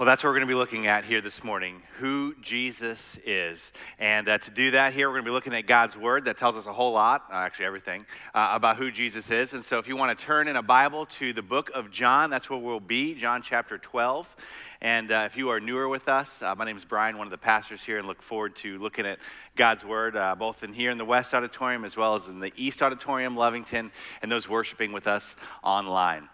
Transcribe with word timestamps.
Well, 0.00 0.06
that's 0.06 0.24
what 0.24 0.30
we're 0.30 0.36
going 0.36 0.48
to 0.48 0.54
be 0.54 0.58
looking 0.58 0.86
at 0.86 1.04
here 1.04 1.20
this 1.20 1.44
morning 1.44 1.82
who 1.98 2.34
Jesus 2.40 3.18
is. 3.26 3.70
And 3.98 4.30
uh, 4.30 4.38
to 4.38 4.50
do 4.50 4.70
that, 4.70 4.94
here 4.94 5.06
we're 5.06 5.16
going 5.16 5.26
to 5.26 5.28
be 5.28 5.34
looking 5.34 5.52
at 5.52 5.66
God's 5.66 5.94
Word 5.94 6.24
that 6.24 6.38
tells 6.38 6.56
us 6.56 6.66
a 6.66 6.72
whole 6.72 6.92
lot, 6.92 7.26
uh, 7.30 7.34
actually, 7.34 7.66
everything, 7.66 8.06
uh, 8.34 8.48
about 8.52 8.78
who 8.78 8.90
Jesus 8.90 9.30
is. 9.30 9.52
And 9.52 9.62
so, 9.62 9.78
if 9.78 9.86
you 9.86 9.96
want 9.96 10.18
to 10.18 10.24
turn 10.24 10.48
in 10.48 10.56
a 10.56 10.62
Bible 10.62 11.04
to 11.04 11.34
the 11.34 11.42
book 11.42 11.70
of 11.74 11.90
John, 11.90 12.30
that's 12.30 12.48
where 12.48 12.58
we'll 12.58 12.80
be, 12.80 13.12
John 13.12 13.42
chapter 13.42 13.76
12. 13.76 14.36
And 14.80 15.12
uh, 15.12 15.24
if 15.26 15.36
you 15.36 15.50
are 15.50 15.60
newer 15.60 15.86
with 15.86 16.08
us, 16.08 16.40
uh, 16.40 16.54
my 16.54 16.64
name 16.64 16.78
is 16.78 16.86
Brian, 16.86 17.18
one 17.18 17.26
of 17.26 17.30
the 17.30 17.36
pastors 17.36 17.82
here, 17.82 17.98
and 17.98 18.08
look 18.08 18.22
forward 18.22 18.56
to 18.56 18.78
looking 18.78 19.04
at 19.04 19.18
God's 19.54 19.84
Word, 19.84 20.16
uh, 20.16 20.34
both 20.34 20.64
in 20.64 20.72
here 20.72 20.90
in 20.90 20.96
the 20.96 21.04
West 21.04 21.34
Auditorium 21.34 21.84
as 21.84 21.98
well 21.98 22.14
as 22.14 22.26
in 22.26 22.40
the 22.40 22.54
East 22.56 22.80
Auditorium, 22.80 23.36
Lovington, 23.36 23.90
and 24.22 24.32
those 24.32 24.48
worshiping 24.48 24.92
with 24.92 25.06
us 25.06 25.36
online. 25.62 26.30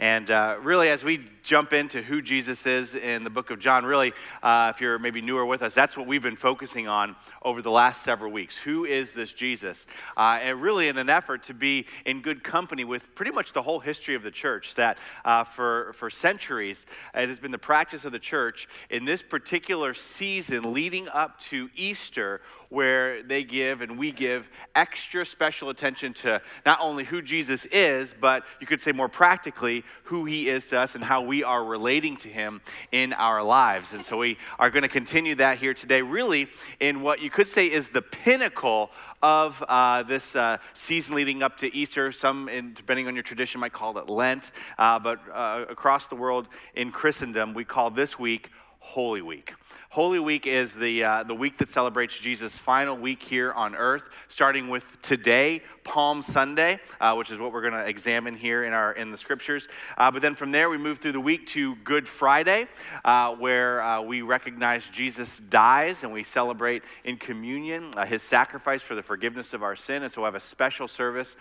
And 0.00 0.30
uh, 0.30 0.56
really, 0.62 0.88
as 0.88 1.04
we 1.04 1.22
jump 1.42 1.74
into 1.74 2.00
who 2.00 2.22
Jesus 2.22 2.64
is 2.64 2.94
in 2.94 3.22
the 3.22 3.28
book 3.28 3.50
of 3.50 3.58
John, 3.58 3.84
really, 3.84 4.14
uh, 4.42 4.72
if 4.74 4.80
you're 4.80 4.98
maybe 4.98 5.20
newer 5.20 5.44
with 5.44 5.62
us, 5.62 5.74
that's 5.74 5.94
what 5.94 6.06
we've 6.06 6.22
been 6.22 6.36
focusing 6.36 6.88
on 6.88 7.16
over 7.42 7.60
the 7.60 7.70
last 7.70 8.02
several 8.02 8.32
weeks. 8.32 8.56
Who 8.56 8.86
is 8.86 9.12
this 9.12 9.30
Jesus? 9.30 9.86
Uh, 10.16 10.38
and 10.40 10.62
really, 10.62 10.88
in 10.88 10.96
an 10.96 11.10
effort 11.10 11.42
to 11.44 11.54
be 11.54 11.84
in 12.06 12.22
good 12.22 12.42
company 12.42 12.82
with 12.82 13.14
pretty 13.14 13.30
much 13.30 13.52
the 13.52 13.60
whole 13.60 13.78
history 13.78 14.14
of 14.14 14.22
the 14.22 14.30
church, 14.30 14.74
that 14.76 14.96
uh, 15.22 15.44
for, 15.44 15.92
for 15.92 16.08
centuries, 16.08 16.86
it 17.14 17.28
has 17.28 17.38
been 17.38 17.50
the 17.50 17.58
practice 17.58 18.06
of 18.06 18.12
the 18.12 18.18
church 18.18 18.68
in 18.88 19.04
this 19.04 19.22
particular 19.22 19.92
season 19.92 20.72
leading 20.72 21.10
up 21.10 21.38
to 21.40 21.68
Easter 21.76 22.40
where 22.70 23.22
they 23.22 23.44
give 23.44 23.82
and 23.82 23.98
we 23.98 24.12
give 24.12 24.48
extra 24.74 25.26
special 25.26 25.68
attention 25.68 26.14
to 26.14 26.40
not 26.64 26.78
only 26.80 27.04
who 27.04 27.20
Jesus 27.20 27.66
is, 27.66 28.14
but 28.18 28.44
you 28.60 28.66
could 28.66 28.80
say 28.80 28.92
more 28.92 29.08
practically 29.08 29.84
who 30.04 30.24
he 30.24 30.48
is 30.48 30.66
to 30.66 30.78
us 30.78 30.94
and 30.94 31.04
how 31.04 31.20
we 31.20 31.44
are 31.44 31.62
relating 31.62 32.16
to 32.16 32.28
him 32.28 32.60
in 32.92 33.12
our 33.12 33.42
lives. 33.42 33.92
And 33.92 34.04
so 34.04 34.16
we 34.16 34.38
are 34.58 34.70
going 34.70 34.84
to 34.84 34.88
continue 34.88 35.34
that 35.34 35.58
here 35.58 35.74
today, 35.74 36.00
really 36.00 36.48
in 36.78 37.02
what 37.02 37.20
you 37.20 37.28
could 37.28 37.48
say 37.48 37.66
is 37.70 37.90
the 37.90 38.02
pinnacle 38.02 38.90
of 39.20 39.62
uh, 39.68 40.04
this 40.04 40.34
uh, 40.36 40.58
season 40.72 41.16
leading 41.16 41.42
up 41.42 41.58
to 41.58 41.74
Easter. 41.74 42.12
Some, 42.12 42.48
in, 42.48 42.72
depending 42.72 43.08
on 43.08 43.14
your 43.14 43.24
tradition, 43.24 43.60
might 43.60 43.72
call 43.72 43.98
it 43.98 44.08
Lent, 44.08 44.52
uh, 44.78 44.98
but 44.98 45.20
uh, 45.32 45.66
across 45.68 46.08
the 46.08 46.14
world 46.14 46.48
in 46.74 46.92
Christendom, 46.92 47.52
we 47.52 47.64
call 47.64 47.90
this 47.90 48.18
week 48.18 48.50
Holy 48.80 49.22
Week. 49.22 49.54
Holy 49.90 50.18
Week 50.18 50.46
is 50.46 50.74
the, 50.74 51.04
uh, 51.04 51.22
the 51.22 51.34
week 51.34 51.58
that 51.58 51.68
celebrates 51.68 52.18
Jesus' 52.18 52.56
final 52.56 52.96
week 52.96 53.22
here 53.22 53.52
on 53.52 53.74
earth, 53.74 54.04
starting 54.28 54.68
with 54.68 55.00
today, 55.02 55.62
Palm 55.84 56.22
Sunday, 56.22 56.80
uh, 57.00 57.14
which 57.14 57.30
is 57.30 57.38
what 57.38 57.52
we're 57.52 57.60
going 57.60 57.72
to 57.72 57.88
examine 57.88 58.34
here 58.34 58.64
in, 58.64 58.72
our, 58.72 58.92
in 58.92 59.10
the 59.10 59.18
scriptures. 59.18 59.68
Uh, 59.98 60.10
but 60.10 60.22
then 60.22 60.34
from 60.34 60.50
there, 60.50 60.70
we 60.70 60.78
move 60.78 60.98
through 60.98 61.12
the 61.12 61.20
week 61.20 61.46
to 61.48 61.76
Good 61.76 62.08
Friday, 62.08 62.68
uh, 63.04 63.34
where 63.34 63.82
uh, 63.82 64.00
we 64.00 64.22
recognize 64.22 64.88
Jesus 64.90 65.38
dies 65.38 66.02
and 66.02 66.12
we 66.12 66.22
celebrate 66.22 66.82
in 67.04 67.16
communion 67.16 67.92
uh, 67.96 68.06
his 68.06 68.22
sacrifice 68.22 68.82
for 68.82 68.94
the 68.94 69.02
forgiveness 69.02 69.52
of 69.54 69.62
our 69.62 69.76
sin. 69.76 70.02
And 70.02 70.12
so 70.12 70.22
we'll 70.22 70.28
have 70.28 70.34
a 70.34 70.40
special 70.40 70.88
service 70.88 71.36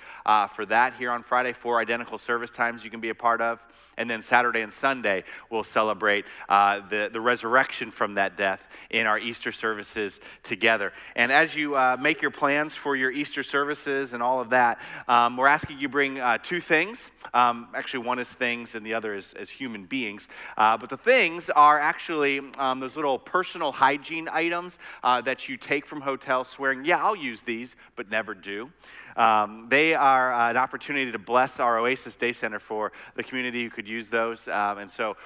for 0.54 0.66
that 0.68 0.94
here 0.96 1.12
on 1.12 1.24
Friday, 1.24 1.54
four 1.54 1.80
identical 1.80 2.18
service 2.18 2.52
times 2.52 2.84
you 2.84 2.92
can 2.92 3.00
be 3.00 3.10
a 3.10 3.16
part 3.16 3.42
of. 3.42 3.64
And 4.00 4.10
then 4.10 4.24
Saturday 4.24 4.62
and 4.62 4.74
Sunday, 4.74 5.26
we'll 5.52 5.64
celebrate 5.64 6.26
the, 6.48 7.10
the 7.14 7.22
resurrection 7.22 7.92
from 7.92 8.16
that 8.16 8.36
death 8.36 8.68
in 8.90 9.06
our 9.06 9.20
Easter 9.20 9.52
services 9.52 10.20
together. 10.42 10.94
And 11.16 11.32
as 11.32 11.56
you 11.56 11.76
uh, 11.76 11.98
make 12.00 12.22
your 12.22 12.32
plans 12.32 12.76
for 12.76 12.96
your 12.96 13.12
Easter 13.12 13.44
services 13.44 14.14
and 14.14 14.24
all 14.24 14.42
of 14.42 14.50
that, 14.50 14.80
um, 15.08 15.38
we're 15.38 15.48
asking 15.48 15.80
you 15.80 15.90
bring 15.90 16.20
uh, 16.20 16.38
two 16.38 16.60
things. 16.60 17.12
Um, 17.34 17.68
actually, 17.76 18.06
one 18.06 18.20
is 18.20 18.30
things 18.30 18.76
and 18.76 18.86
the 18.86 18.94
other 18.94 19.14
is, 19.14 19.34
is 19.34 19.50
human 19.50 19.86
beings. 19.86 20.28
Uh, 20.58 20.78
but 20.78 20.90
the 20.90 20.98
things 20.98 21.50
are 21.50 21.80
actually 21.80 22.42
um, 22.58 22.80
those 22.80 22.96
little 22.96 23.20
personal 23.20 23.72
hygiene 23.72 24.30
items 24.32 24.80
uh, 25.04 25.22
that 25.22 25.50
you 25.50 25.58
take 25.58 25.86
from 25.86 26.02
hotels, 26.02 26.48
swearing, 26.48 26.86
yeah, 26.86 27.04
I'll 27.04 27.16
use 27.16 27.42
these, 27.42 27.76
but 27.96 28.10
never 28.10 28.34
do. 28.34 28.72
Um, 29.20 29.68
they 29.68 29.94
are 29.96 30.34
uh, 30.34 30.50
an 30.50 30.56
opportunity 30.56 31.12
to 31.12 31.20
bless 31.20 31.60
our 31.60 31.78
Oasis 31.78 32.16
Day 32.16 32.32
Center 32.32 32.58
for 32.58 32.94
the 33.16 33.24
community 33.24 33.66
who 33.66 33.70
could 33.70 33.88
use 33.88 34.10
those. 34.10 34.48
Um, 34.48 34.78
and 34.78 34.90
so 34.90 35.18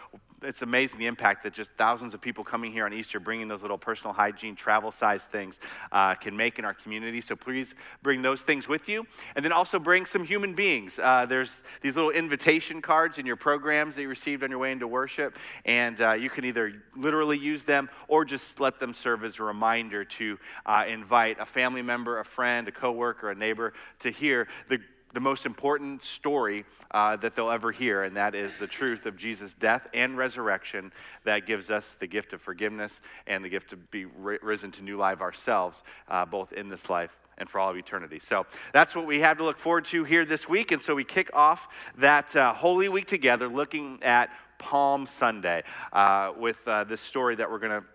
it's 0.44 0.62
amazing 0.62 1.00
the 1.00 1.06
impact 1.06 1.44
that 1.44 1.54
just 1.54 1.72
thousands 1.72 2.14
of 2.14 2.22
people 2.22 2.44
coming 2.44 2.72
here 2.72 2.86
on 2.86 2.94
Easter, 2.94 3.20
bringing 3.20 3.48
those 3.48 3.62
little 3.62 3.78
personal 3.78 4.14
hygiene, 4.14 4.56
travel 4.56 4.92
size 4.92 5.26
things, 5.26 5.60
uh, 5.92 6.16
can 6.16 6.36
make 6.36 6.60
in 6.60 6.66
our 6.66 6.74
community. 6.74 7.22
So 7.22 7.36
please 7.36 7.76
bring 8.02 8.22
those 8.22 8.42
things 8.42 8.68
with 8.68 8.88
you. 8.90 9.06
And 9.36 9.44
then 9.44 9.52
also 9.52 9.80
bring 9.80 10.06
some 10.06 10.24
human 10.26 10.54
beings. 10.54 11.00
Uh, 11.00 11.26
there's 11.26 11.64
these 11.82 11.96
little 11.96 12.12
invitation 12.12 12.82
cards 12.82 13.18
in 13.18 13.26
your 13.26 13.36
programs 13.36 13.96
that 13.96 14.02
you 14.02 14.10
received 14.10 14.44
on 14.44 14.50
your 14.50 14.60
way 14.60 14.72
into 14.72 14.88
worship. 14.88 15.38
And 15.66 16.00
uh, 16.02 16.14
you 16.14 16.30
can 16.30 16.46
either 16.46 16.74
literally 16.96 17.38
use 17.38 17.64
them 17.64 17.90
or 18.08 18.26
just 18.26 18.60
let 18.60 18.80
them 18.80 18.94
serve 18.94 19.24
as 19.24 19.40
a 19.40 19.44
reminder 19.44 20.06
to 20.06 20.40
uh, 20.66 20.86
invite 20.88 21.40
a 21.40 21.46
family 21.46 21.82
member, 21.82 22.20
a 22.20 22.26
friend, 22.26 22.68
a 22.68 22.72
coworker, 22.72 23.32
a 23.32 23.36
neighbor 23.36 23.74
to 24.00 24.12
hear 24.12 24.48
the 24.68 24.80
the 25.14 25.20
most 25.20 25.46
important 25.46 26.02
story 26.02 26.66
uh, 26.92 27.16
that 27.18 27.36
they'll 27.36 27.52
ever 27.52 27.72
hear, 27.72 28.04
and 28.04 28.18
that 28.18 28.36
is 28.36 28.58
the 28.58 28.68
truth 28.68 29.06
of 29.06 29.16
Jesus' 29.16 29.54
death 29.54 29.88
and 29.94 30.18
resurrection 30.18 30.92
that 31.24 31.46
gives 31.46 31.70
us 31.70 31.94
the 31.94 32.08
gift 32.08 32.34
of 32.34 32.42
forgiveness 32.42 33.00
and 33.28 33.46
the 33.46 33.50
gift 33.50 33.70
to 33.70 33.78
be 33.78 34.06
risen 34.06 34.72
to 34.72 34.84
new 34.84 34.98
life 34.98 35.22
ourselves, 35.22 35.84
uh, 36.08 36.26
both 36.26 36.52
in 36.52 36.70
this 36.70 36.90
life 36.90 37.16
and 37.38 37.50
for 37.50 37.60
all 37.60 37.70
of 37.70 37.78
eternity. 37.78 38.20
So 38.20 38.46
that's 38.74 38.96
what 38.96 39.06
we 39.06 39.20
have 39.20 39.38
to 39.38 39.44
look 39.44 39.58
forward 39.58 39.86
to 39.86 40.04
here 40.04 40.26
this 40.26 40.50
week. 40.50 40.72
And 40.72 40.82
so 40.82 40.96
we 40.96 41.04
kick 41.04 41.30
off 41.34 41.92
that 41.98 42.36
uh, 42.36 42.54
Holy 42.54 42.90
Week 42.90 43.08
together 43.08 43.48
looking 43.48 44.02
at 44.04 44.30
Palm 44.60 45.06
Sunday 45.06 45.64
uh, 45.92 46.34
with 46.38 46.68
uh, 46.68 46.84
this 46.84 47.02
story 47.02 47.36
that 47.36 47.50
we're 47.50 47.60
going 47.60 47.82
to 47.82 47.86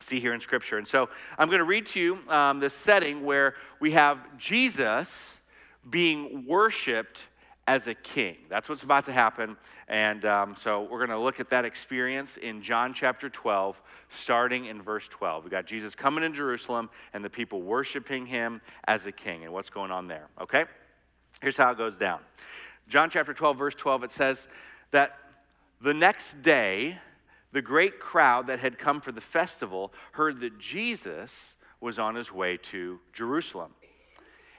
see 0.00 0.20
here 0.20 0.34
in 0.34 0.40
Scripture. 0.40 0.76
And 0.76 0.86
so 0.86 1.08
I'm 1.38 1.48
going 1.48 1.58
to 1.58 1.64
read 1.64 1.86
to 1.86 2.00
you 2.00 2.18
um, 2.28 2.60
this 2.60 2.74
setting 2.74 3.24
where 3.24 3.54
we 3.80 3.92
have 3.92 4.18
Jesus 4.38 5.38
being 5.88 6.46
worshiped 6.46 7.28
as 7.66 7.86
a 7.86 7.94
king. 7.94 8.36
That's 8.48 8.68
what's 8.68 8.82
about 8.82 9.04
to 9.06 9.12
happen. 9.12 9.56
And 9.88 10.24
um, 10.24 10.54
so 10.54 10.82
we're 10.82 10.98
going 10.98 11.10
to 11.10 11.18
look 11.18 11.40
at 11.40 11.50
that 11.50 11.64
experience 11.64 12.36
in 12.36 12.60
John 12.60 12.92
chapter 12.92 13.30
12, 13.30 13.80
starting 14.10 14.66
in 14.66 14.82
verse 14.82 15.08
12. 15.08 15.44
We 15.44 15.50
got 15.50 15.66
Jesus 15.66 15.94
coming 15.94 16.24
in 16.24 16.34
Jerusalem 16.34 16.90
and 17.14 17.24
the 17.24 17.30
people 17.30 17.62
worshiping 17.62 18.26
him 18.26 18.60
as 18.86 19.06
a 19.06 19.12
king 19.12 19.44
and 19.44 19.52
what's 19.52 19.70
going 19.70 19.90
on 19.90 20.08
there. 20.08 20.28
Okay? 20.40 20.64
Here's 21.40 21.56
how 21.56 21.70
it 21.72 21.78
goes 21.78 21.96
down 21.96 22.20
John 22.88 23.08
chapter 23.08 23.32
12, 23.32 23.56
verse 23.56 23.74
12, 23.74 24.04
it 24.04 24.10
says 24.10 24.48
that 24.90 25.18
the 25.80 25.94
next 25.94 26.42
day, 26.42 26.98
the 27.52 27.62
great 27.62 27.98
crowd 27.98 28.48
that 28.48 28.58
had 28.58 28.78
come 28.78 29.00
for 29.00 29.12
the 29.12 29.20
festival 29.20 29.92
heard 30.12 30.40
that 30.40 30.58
Jesus 30.58 31.56
was 31.80 31.98
on 31.98 32.14
his 32.14 32.32
way 32.32 32.56
to 32.56 33.00
Jerusalem. 33.12 33.72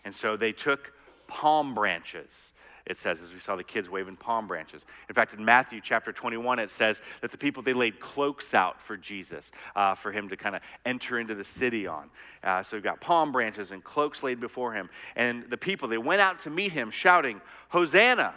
And 0.04 0.14
so 0.14 0.38
they 0.38 0.52
took 0.52 0.94
palm 1.28 1.74
branches. 1.74 2.54
It 2.86 2.98
says, 2.98 3.20
as 3.20 3.34
we 3.34 3.40
saw 3.40 3.56
the 3.56 3.64
kids 3.64 3.90
waving 3.90 4.18
palm 4.18 4.48
branches. 4.48 4.86
In 5.10 5.16
fact, 5.16 5.34
in 5.34 5.44
Matthew 5.44 5.82
chapter 5.82 6.12
21, 6.12 6.60
it 6.60 6.70
says 6.70 7.02
that 7.22 7.32
the 7.32 7.38
people, 7.38 7.64
they 7.64 7.74
laid 7.74 8.00
cloaks 8.00 8.54
out 8.54 8.80
for 8.80 8.96
Jesus, 8.96 9.52
uh, 9.76 9.96
for 9.96 10.12
him 10.12 10.30
to 10.30 10.38
kind 10.38 10.56
of 10.56 10.62
enter 10.86 11.18
into 11.18 11.34
the 11.34 11.44
city 11.44 11.88
on. 11.88 12.12
Uh, 12.44 12.62
so 12.62 12.78
we've 12.78 12.84
got 12.84 13.02
palm 13.02 13.32
branches 13.32 13.72
and 13.72 13.84
cloaks 13.84 14.22
laid 14.22 14.40
before 14.40 14.74
him. 14.74 14.90
And 15.16 15.50
the 15.50 15.58
people, 15.58 15.88
they 15.88 15.98
went 15.98 16.22
out 16.22 16.40
to 16.40 16.52
meet 16.52 16.74
him 16.74 16.92
shouting, 16.92 17.42
Hosanna, 17.70 18.36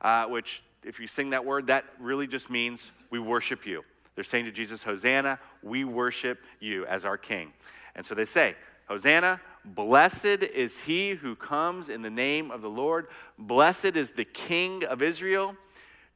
uh, 0.00 0.24
which, 0.24 0.64
if 0.82 0.98
you 0.98 1.06
sing 1.06 1.30
that 1.30 1.44
word, 1.44 1.68
that 1.68 1.84
really 2.00 2.26
just 2.26 2.50
means 2.50 2.90
we 3.10 3.20
worship 3.20 3.64
you. 3.64 3.84
They're 4.16 4.24
saying 4.24 4.46
to 4.46 4.52
Jesus, 4.52 4.82
Hosanna, 4.82 5.38
we 5.62 5.84
worship 5.84 6.40
you 6.58 6.84
as 6.86 7.04
our 7.04 7.16
king. 7.16 7.52
And 7.94 8.04
so 8.04 8.16
they 8.16 8.24
say, 8.24 8.56
Hosanna, 8.88 9.40
Blessed 9.64 10.42
is 10.42 10.80
he 10.80 11.10
who 11.10 11.34
comes 11.36 11.88
in 11.88 12.02
the 12.02 12.10
name 12.10 12.50
of 12.50 12.62
the 12.62 12.70
Lord. 12.70 13.08
Blessed 13.38 13.96
is 13.96 14.12
the 14.12 14.24
King 14.24 14.84
of 14.84 15.02
Israel. 15.02 15.56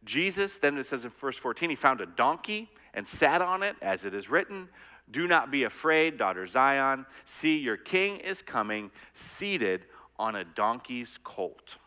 Jesus, 0.04 0.58
then 0.58 0.78
it 0.78 0.86
says 0.86 1.04
in 1.04 1.10
verse 1.10 1.36
14, 1.36 1.70
he 1.70 1.76
found 1.76 2.00
a 2.00 2.06
donkey 2.06 2.70
and 2.94 3.06
sat 3.06 3.40
on 3.40 3.62
it, 3.62 3.76
as 3.82 4.04
it 4.04 4.14
is 4.14 4.28
written 4.28 4.68
Do 5.10 5.26
not 5.26 5.50
be 5.50 5.64
afraid, 5.64 6.18
daughter 6.18 6.46
Zion. 6.46 7.06
See, 7.24 7.58
your 7.58 7.76
king 7.76 8.18
is 8.18 8.42
coming, 8.42 8.90
seated 9.12 9.86
on 10.18 10.36
a 10.36 10.44
donkey's 10.44 11.18
colt. 11.22 11.78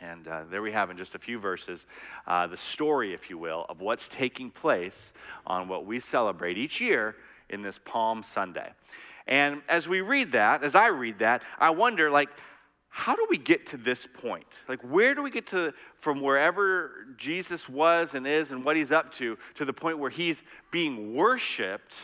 And 0.00 0.28
uh, 0.28 0.42
there 0.50 0.60
we 0.60 0.72
have 0.72 0.90
in 0.90 0.96
just 0.96 1.14
a 1.14 1.18
few 1.18 1.38
verses 1.38 1.86
uh, 2.26 2.46
the 2.46 2.56
story, 2.56 3.14
if 3.14 3.30
you 3.30 3.38
will, 3.38 3.64
of 3.68 3.80
what's 3.80 4.08
taking 4.08 4.50
place 4.50 5.12
on 5.46 5.68
what 5.68 5.86
we 5.86 6.00
celebrate 6.00 6.58
each 6.58 6.80
year 6.80 7.16
in 7.48 7.62
this 7.62 7.78
Palm 7.84 8.22
Sunday. 8.22 8.70
And 9.26 9.62
as 9.68 9.88
we 9.88 10.00
read 10.00 10.32
that, 10.32 10.62
as 10.62 10.74
I 10.74 10.88
read 10.88 11.20
that, 11.20 11.42
I 11.58 11.70
wonder, 11.70 12.10
like, 12.10 12.28
how 12.88 13.16
do 13.16 13.26
we 13.28 13.38
get 13.38 13.66
to 13.66 13.76
this 13.76 14.06
point? 14.06 14.62
Like, 14.68 14.80
where 14.82 15.16
do 15.16 15.22
we 15.22 15.30
get 15.30 15.48
to 15.48 15.74
from 15.98 16.20
wherever 16.20 17.06
Jesus 17.16 17.68
was 17.68 18.14
and 18.14 18.26
is 18.26 18.52
and 18.52 18.64
what 18.64 18.76
he's 18.76 18.92
up 18.92 19.10
to 19.14 19.36
to 19.54 19.64
the 19.64 19.72
point 19.72 19.98
where 19.98 20.10
he's 20.10 20.44
being 20.70 21.14
worshiped 21.14 22.02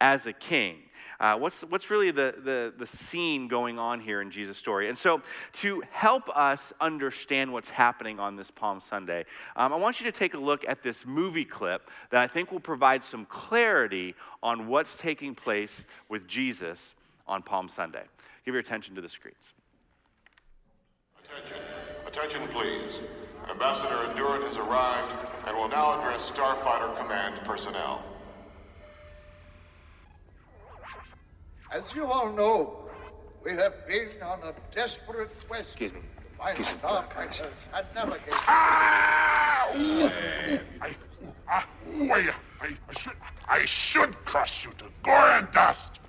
as 0.00 0.26
a 0.26 0.32
king. 0.32 0.76
Uh, 1.18 1.36
what's, 1.36 1.62
what's 1.62 1.90
really 1.90 2.10
the, 2.10 2.34
the, 2.44 2.74
the 2.76 2.86
scene 2.86 3.48
going 3.48 3.78
on 3.78 4.00
here 4.00 4.20
in 4.20 4.30
Jesus' 4.30 4.58
story? 4.58 4.88
And 4.88 4.98
so, 4.98 5.22
to 5.54 5.82
help 5.90 6.28
us 6.36 6.72
understand 6.80 7.52
what's 7.52 7.70
happening 7.70 8.20
on 8.20 8.36
this 8.36 8.50
Palm 8.50 8.80
Sunday, 8.80 9.24
um, 9.56 9.72
I 9.72 9.76
want 9.76 10.00
you 10.00 10.04
to 10.10 10.12
take 10.12 10.34
a 10.34 10.38
look 10.38 10.68
at 10.68 10.82
this 10.82 11.06
movie 11.06 11.44
clip 11.44 11.88
that 12.10 12.20
I 12.20 12.26
think 12.26 12.52
will 12.52 12.60
provide 12.60 13.02
some 13.02 13.24
clarity 13.26 14.14
on 14.42 14.66
what's 14.66 14.96
taking 14.96 15.34
place 15.34 15.86
with 16.08 16.26
Jesus 16.26 16.94
on 17.26 17.42
Palm 17.42 17.68
Sunday. 17.68 18.04
Give 18.44 18.54
your 18.54 18.60
attention 18.60 18.94
to 18.94 19.00
the 19.00 19.08
screens. 19.08 19.54
Attention, 21.24 21.56
attention 22.06 22.40
please. 22.48 23.00
Ambassador 23.50 23.96
Enduran 24.08 24.42
has 24.44 24.56
arrived 24.56 25.14
and 25.46 25.56
will 25.56 25.68
now 25.68 25.98
address 25.98 26.30
Starfighter 26.30 26.96
Command 26.96 27.36
personnel. 27.44 28.04
As 31.76 31.94
you 31.94 32.06
all 32.06 32.32
know, 32.32 32.74
we 33.44 33.52
have 33.52 33.86
been 33.86 34.08
on 34.22 34.40
a 34.42 34.54
desperate 34.74 35.30
quest 35.46 35.72
Excuse 35.72 35.92
me. 35.92 36.00
to 36.00 36.38
find 36.38 36.58
Excuse 36.58 36.82
me, 36.82 36.88
starfighters 36.88 37.50
and 37.74 37.86
navigators. 37.94 38.32
I, 38.46 39.68
ah, 41.46 41.68
ooh, 41.94 42.10
I, 42.10 42.32
I, 42.62 42.68
I 42.88 42.98
should, 42.98 43.12
I 43.46 43.66
should 43.66 44.14
crush 44.24 44.64
you 44.64 44.70
to 44.78 44.86
gore 45.02 45.32
and 45.32 45.50
dust. 45.52 46.00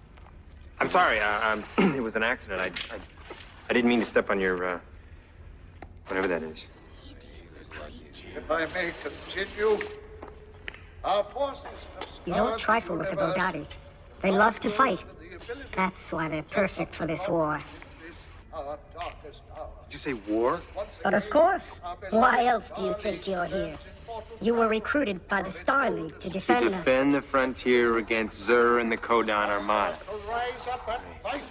I'm 0.80 0.90
sorry. 0.90 1.20
Uh, 1.20 1.62
um, 1.78 1.96
it 1.98 2.02
was 2.02 2.16
an 2.16 2.24
accident. 2.24 2.62
I, 2.62 2.96
I, 2.96 3.00
I 3.70 3.74
didn't 3.74 3.90
mean 3.90 4.00
to 4.00 4.06
step 4.06 4.30
on 4.30 4.40
your, 4.40 4.64
uh, 4.64 4.80
whatever 6.08 6.30
that 6.30 6.44
is. 6.44 6.66
If 7.44 8.50
I 8.50 8.66
may 8.74 8.94
continue, 9.04 9.78
our 11.04 11.26
forces 11.26 11.66
have 12.00 12.08
You 12.26 12.36
don't 12.36 12.58
trifle 12.58 12.96
with 12.96 13.12
the 13.12 13.18
universe 13.18 13.68
They 14.22 14.32
love 14.32 14.62
to 14.62 14.70
fight. 14.70 15.04
With 15.48 15.58
the 15.58 15.64
ability 15.64 15.76
That's 15.76 16.12
why 16.12 16.28
they're 16.30 16.44
perfect 16.44 16.94
for 16.96 17.06
this 17.06 17.28
war. 17.28 17.56
in 17.56 17.62
this, 18.08 18.24
our 18.54 18.78
darkest 18.94 19.44
hour. 19.58 19.70
Did 19.90 19.94
you 19.94 20.00
say 20.00 20.14
war? 20.32 20.60
But 21.04 21.14
of 21.14 21.30
course, 21.30 21.80
why 22.10 22.46
else 22.46 22.72
do 22.72 22.84
you 22.84 22.94
think 22.96 23.28
you're 23.28 23.46
here? 23.46 23.78
stands 23.78 23.86
in 23.86 24.08
mortal 24.08 24.38
You 24.42 24.54
were 24.56 24.68
recruited 24.68 25.26
by 25.28 25.42
the 25.42 25.52
Star 25.52 25.90
League 25.90 26.20
to 26.20 26.28
To 26.28 26.30
defend 26.30 26.68
the... 26.68 26.70
defend 26.72 27.14
the 27.14 27.22
frontier 27.22 27.98
against 27.98 28.50
Xur 28.50 28.82
and 28.82 28.92
the 28.92 28.98
Ko-Dan 28.98 29.50
Armada. 29.50 29.98
rise 30.28 30.68
up 30.68 30.88
and 30.90 31.22
fight. 31.24 31.42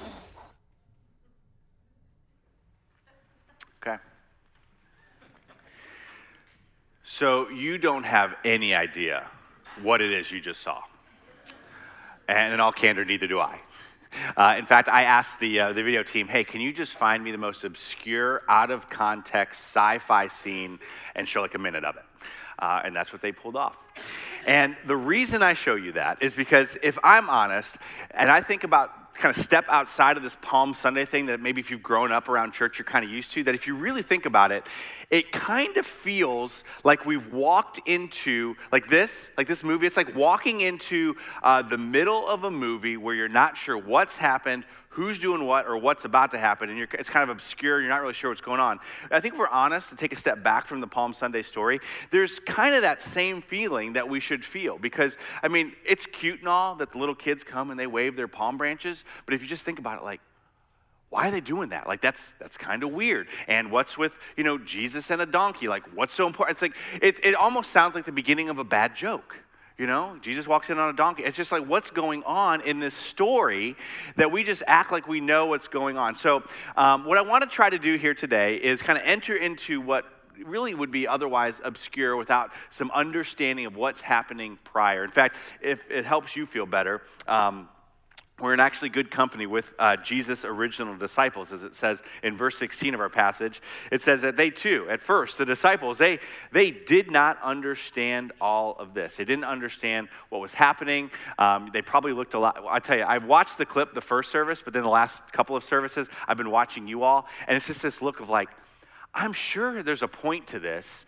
Okay. 3.83 4.03
So 7.03 7.49
you 7.49 7.79
don't 7.79 8.05
have 8.05 8.35
any 8.45 8.75
idea 8.75 9.25
what 9.83 10.03
it 10.03 10.11
is 10.13 10.31
you 10.31 10.41
just 10.41 10.61
saw. 10.61 10.83
And 12.29 12.53
in 12.53 12.61
all 12.61 12.73
candor, 12.73 13.05
neither 13.05 13.27
do 13.27 13.39
I. 13.41 13.61
Uh, 14.37 14.57
in 14.59 14.65
fact, 14.65 14.89
I 14.89 15.05
asked 15.05 15.41
the, 15.41 15.61
uh, 15.61 15.73
the 15.73 15.83
video 15.83 16.03
team, 16.03 16.29
hey, 16.29 16.45
can 16.45 16.61
you 16.61 16.73
just 16.73 16.95
find 16.95 17.23
me 17.23 17.33
the 17.33 17.39
most 17.39 17.65
obscure, 17.65 18.43
out 18.49 18.71
of 18.71 18.89
context 18.89 19.61
sci 19.61 19.99
fi 19.99 20.29
scene 20.29 20.79
and 21.15 21.27
show 21.27 21.41
like 21.43 21.55
a 21.55 21.59
minute 21.59 21.85
of 21.85 21.97
it? 21.97 22.03
Uh, 22.59 22.81
and 22.85 22.97
that's 22.97 23.13
what 23.13 23.23
they 23.23 23.33
pulled 23.33 23.57
off. 23.57 23.77
And 24.47 24.77
the 24.87 24.97
reason 24.97 25.43
I 25.43 25.55
show 25.55 25.75
you 25.75 25.93
that 25.93 26.23
is 26.23 26.33
because 26.33 26.79
if 26.83 26.99
I'm 27.03 27.29
honest, 27.29 27.77
and 28.13 28.31
I 28.31 28.41
think 28.41 28.65
about 28.65 29.06
kind 29.17 29.35
of 29.37 29.43
step 29.43 29.65
outside 29.69 30.17
of 30.17 30.23
this 30.23 30.37
Palm 30.43 30.75
Sunday 30.75 31.05
thing 31.05 31.27
that 31.27 31.41
maybe 31.41 31.61
if 31.61 31.71
you've 31.71 31.83
grown 31.83 32.13
up 32.13 32.29
around 32.29 32.53
church, 32.53 32.79
you're 32.79 32.85
kind 32.85 33.05
of 33.05 33.11
used 33.11 33.33
to, 33.33 33.43
that 33.45 33.55
if 33.55 33.67
you 33.67 33.75
really 33.75 34.03
think 34.03 34.27
about 34.27 34.53
it, 34.53 34.67
it 35.11 35.33
kind 35.33 35.77
of 35.77 35.87
feels 35.87 36.65
like 36.85 37.07
we've 37.07 37.33
walked 37.33 37.81
into, 37.87 38.55
like 38.73 38.89
this, 38.89 39.31
like 39.37 39.47
this 39.47 39.63
movie, 39.63 39.87
it's 39.87 39.97
like 39.97 40.15
walking 40.15 40.61
into 40.61 41.17
uh, 41.43 41.63
the 41.63 41.79
middle 41.79 42.27
of 42.29 42.45
a 42.45 42.51
movie 42.51 42.97
where 42.97 43.15
you're 43.15 43.29
not 43.29 43.57
sure 43.57 43.79
what's 43.79 44.17
happened, 44.17 44.65
who's 44.97 45.19
doing 45.19 45.45
what 45.45 45.67
or 45.67 45.77
what's 45.77 46.07
about 46.07 46.31
to 46.31 46.39
happen, 46.39 46.71
and 46.71 46.89
it's 46.95 47.11
kind 47.11 47.23
of 47.23 47.29
obscure, 47.29 47.81
you're 47.81 47.91
not 47.91 48.01
really 48.01 48.15
sure 48.15 48.31
what's 48.31 48.41
going 48.41 48.61
on. 48.61 48.81
I 49.11 49.21
think 49.21 49.35
if 49.35 49.39
we're 49.39 49.47
honest 49.49 49.91
to 49.91 49.95
take 49.95 50.15
a 50.15 50.17
step 50.17 50.43
back 50.43 50.65
from 50.65 50.81
the 50.81 50.87
Palm 50.87 51.13
Sunday 51.13 51.43
story, 51.43 51.81
there's 52.11 52.39
kind 52.39 52.75
of 52.75 52.81
that 52.81 53.03
same 53.03 53.43
feeling 53.43 53.93
that 53.93 54.09
we 54.09 54.21
should 54.21 54.43
feel 54.43 54.79
because, 54.79 55.19
I 55.43 55.49
mean, 55.49 55.75
it's 55.87 56.07
cute 56.07 56.39
and 56.39 56.49
all 56.49 56.77
that 56.77 56.93
the 56.93 56.99
little 56.99 57.15
kids 57.15 57.45
come 57.45 57.71
and 57.71 57.79
they 57.79 57.87
wave 57.87 58.17
their 58.17 58.27
palm 58.27 58.57
branches, 58.57 59.05
but 59.27 59.35
if 59.35 59.43
you 59.43 59.47
just 59.47 59.67
think 59.67 59.79
about 59.79 59.99
it, 59.99 60.05
like, 60.05 60.23
why 61.11 61.29
are 61.29 61.31
they 61.31 61.43
doing 61.43 61.69
that? 61.69 61.87
Like 61.87 62.01
that's 62.01 62.33
that's 62.33 62.57
kind 62.57 62.83
of 62.83 62.93
weird. 62.93 63.29
And 63.47 63.71
what's 63.71 63.97
with 63.97 64.19
you 64.37 64.45
know 64.45 64.59
Jesus 64.59 65.11
and 65.11 65.23
a 65.23 65.27
donkey? 65.27 65.69
Like 65.69 65.85
what's 65.95 66.13
so 66.13 66.27
important? 66.27 66.57
It's 66.57 66.63
like 66.63 66.75
it 67.01 67.25
it 67.25 67.35
almost 67.35 67.71
sounds 67.71 67.95
like 67.95 68.07
the 68.07 68.13
beginning 68.13 68.49
of 68.49 68.59
a 68.59 68.65
bad 68.65 68.97
joke. 68.97 69.37
You 69.79 69.87
know, 69.87 70.17
Jesus 70.23 70.49
walks 70.49 70.71
in 70.71 70.79
on 70.79 70.89
a 70.89 70.97
donkey. 70.97 71.23
It's 71.23 71.37
just 71.37 71.53
like 71.53 71.67
what's 71.67 71.91
going 71.91 72.25
on 72.25 72.63
in 72.63 72.81
this 72.81 72.95
story 72.95 73.77
that 74.17 74.33
we 74.33 74.43
just 74.43 74.63
act 74.67 74.91
like 74.91 75.07
we 75.07 75.21
know 75.21 75.47
what's 75.47 75.69
going 75.69 75.99
on. 75.99 76.15
So, 76.15 76.45
um, 76.79 77.05
what 77.05 77.19
I 77.19 77.21
want 77.21 77.45
to 77.45 77.51
try 77.51 77.69
to 77.69 77.79
do 77.79 77.97
here 77.97 78.15
today 78.15 78.57
is 78.57 78.81
kind 78.81 78.99
of 78.99 79.05
enter 79.05 79.37
into 79.37 79.83
what 79.83 80.07
really 80.43 80.73
would 80.73 80.91
be 80.91 81.07
otherwise 81.07 81.61
obscure 81.63 82.17
without 82.17 82.53
some 82.71 82.91
understanding 82.93 83.67
of 83.67 83.77
what's 83.77 84.01
happening 84.01 84.59
prior. 84.65 85.05
In 85.05 85.11
fact, 85.11 85.37
if 85.61 85.91
it 85.91 86.07
helps 86.07 86.37
you 86.37 86.47
feel 86.47 86.67
better, 86.67 87.03
um, 87.29 87.69
we're 88.39 88.53
in 88.53 88.61
actually 88.61 88.91
good 88.91 89.11
company 89.11 89.47
with 89.47 89.73
uh, 89.79 89.97
Jesus' 89.97 90.45
original 90.45 90.95
disciples, 90.95 91.53
as 91.53 91.65
it 91.65 91.75
says 91.75 92.03
in 92.23 92.37
verse 92.37 92.59
16 92.59 92.93
of 92.93 93.01
our 93.01 93.09
passage. 93.09 93.63
It 93.91 94.03
says 94.03 94.21
that 94.23 94.37
they 94.37 94.51
too, 94.51 94.87
at 94.91 95.01
first, 95.01 95.39
the 95.39 95.47
disciples, 95.47 95.97
they, 95.97 96.21
they 96.53 96.71
did 96.71 97.11
not 97.11 97.41
understand 97.43 98.33
all 98.39 98.77
of 98.79 98.93
this. 98.93 99.17
They 99.17 99.25
didn't 99.25 99.45
understand 99.45 100.09
what 100.29 100.43
was 100.43 100.53
happening. 100.53 101.11
Um, 101.39 101.71
they 101.73 101.81
probably 101.81 102.13
looked 102.13 102.35
a 102.35 102.39
lot. 102.39 102.63
I 102.69 102.79
tell 102.79 102.99
you, 102.99 103.05
I've 103.05 103.25
watched 103.25 103.57
the 103.57 103.65
clip 103.65 103.95
the 103.95 104.03
first 104.03 104.31
service, 104.31 104.61
but 104.63 104.75
then 104.75 104.83
the 104.83 104.91
last 104.91 105.23
couple 105.33 105.57
of 105.57 105.65
services, 105.65 106.11
I've 106.29 106.37
been 106.37 106.51
watching 106.51 106.87
you 106.87 107.05
all, 107.05 107.27
and 107.49 107.57
it's 107.57 107.67
just 107.67 107.81
this 107.81 108.03
look 108.03 108.21
of 108.21 108.29
like, 108.29 108.51
I'm 109.15 109.33
sure 109.33 109.83
there's 109.83 110.03
a 110.03 110.09
point 110.09 110.49
to 110.49 110.59
this. 110.59 111.07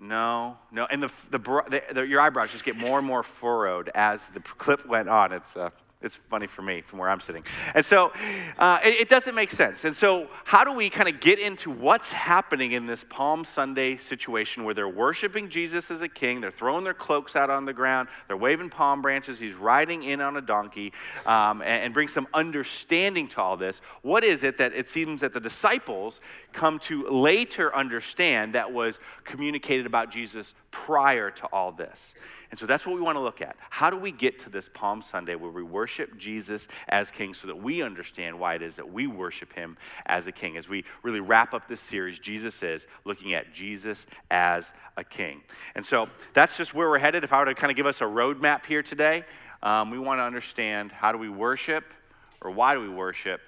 No, 0.00 0.56
no, 0.70 0.86
and 0.88 1.02
the, 1.02 1.10
the, 1.30 1.82
the, 1.94 2.06
your 2.06 2.20
eyebrows 2.20 2.52
just 2.52 2.64
get 2.64 2.76
more 2.76 2.98
and 2.98 3.06
more 3.06 3.24
furrowed 3.24 3.90
as 3.94 4.28
the 4.28 4.40
clip 4.40 4.86
went 4.86 5.08
on. 5.08 5.32
It's 5.32 5.56
uh, 5.56 5.70
it's 6.04 6.16
funny 6.28 6.46
for 6.46 6.62
me 6.62 6.82
from 6.82 6.98
where 6.98 7.08
I'm 7.08 7.20
sitting. 7.20 7.44
And 7.74 7.84
so 7.84 8.12
uh, 8.58 8.78
it, 8.84 8.94
it, 9.00 9.08
doesn't 9.08 9.34
make 9.34 9.50
sense. 9.50 9.84
And 9.84 9.96
so, 9.96 10.28
how 10.44 10.64
do 10.64 10.72
we 10.72 10.90
kind 10.90 11.08
of 11.08 11.20
get 11.20 11.38
into 11.38 11.70
what's 11.70 12.12
happening 12.12 12.72
in 12.72 12.86
this 12.86 13.04
Palm 13.04 13.44
Sunday 13.44 13.96
situation 13.96 14.64
where 14.64 14.74
they're 14.74 14.88
worshiping 14.88 15.48
Jesus 15.48 15.90
as 15.90 16.02
a 16.02 16.08
king? 16.08 16.40
They're 16.40 16.50
throwing 16.50 16.84
their 16.84 16.94
cloaks 16.94 17.36
out 17.36 17.48
on 17.50 17.64
the 17.64 17.72
ground, 17.72 18.08
they're 18.28 18.36
waving 18.36 18.70
palm 18.70 19.02
branches, 19.02 19.38
he's 19.38 19.54
riding 19.54 20.02
in 20.02 20.20
on 20.20 20.36
a 20.36 20.42
donkey, 20.42 20.92
um, 21.26 21.62
and, 21.62 21.84
and 21.84 21.94
bring 21.94 22.08
some 22.08 22.28
understanding 22.34 23.28
to 23.28 23.40
all 23.40 23.56
this. 23.56 23.80
What 24.02 24.24
is 24.24 24.44
it 24.44 24.58
that 24.58 24.74
it 24.74 24.88
seems 24.88 25.22
that 25.22 25.32
the 25.32 25.40
disciples 25.40 26.20
come 26.52 26.78
to 26.80 27.08
later 27.08 27.74
understand 27.74 28.54
that 28.54 28.72
was 28.72 29.00
communicated 29.24 29.86
about 29.86 30.10
Jesus 30.10 30.54
prior 30.70 31.30
to 31.30 31.46
all 31.46 31.72
this? 31.72 32.14
And 32.54 32.58
so 32.60 32.66
that's 32.66 32.86
what 32.86 32.94
we 32.94 33.00
want 33.00 33.16
to 33.16 33.20
look 33.20 33.42
at. 33.42 33.56
How 33.68 33.90
do 33.90 33.96
we 33.96 34.12
get 34.12 34.38
to 34.38 34.48
this 34.48 34.70
Palm 34.72 35.02
Sunday 35.02 35.34
where 35.34 35.50
we 35.50 35.64
worship 35.64 36.16
Jesus 36.16 36.68
as 36.86 37.10
King 37.10 37.34
so 37.34 37.48
that 37.48 37.56
we 37.56 37.82
understand 37.82 38.38
why 38.38 38.54
it 38.54 38.62
is 38.62 38.76
that 38.76 38.92
we 38.92 39.08
worship 39.08 39.52
him 39.52 39.76
as 40.06 40.28
a 40.28 40.30
King? 40.30 40.56
As 40.56 40.68
we 40.68 40.84
really 41.02 41.18
wrap 41.18 41.52
up 41.52 41.66
this 41.66 41.80
series, 41.80 42.20
Jesus 42.20 42.62
is 42.62 42.86
looking 43.04 43.34
at 43.34 43.52
Jesus 43.52 44.06
as 44.30 44.72
a 44.96 45.02
King. 45.02 45.40
And 45.74 45.84
so 45.84 46.08
that's 46.32 46.56
just 46.56 46.74
where 46.74 46.88
we're 46.88 47.00
headed. 47.00 47.24
If 47.24 47.32
I 47.32 47.40
were 47.40 47.46
to 47.46 47.56
kind 47.56 47.72
of 47.72 47.76
give 47.76 47.86
us 47.86 48.00
a 48.00 48.04
roadmap 48.04 48.66
here 48.66 48.84
today, 48.84 49.24
um, 49.60 49.90
we 49.90 49.98
want 49.98 50.20
to 50.20 50.22
understand 50.22 50.92
how 50.92 51.10
do 51.10 51.18
we 51.18 51.28
worship 51.28 51.92
or 52.40 52.52
why 52.52 52.74
do 52.74 52.80
we 52.80 52.88
worship 52.88 53.40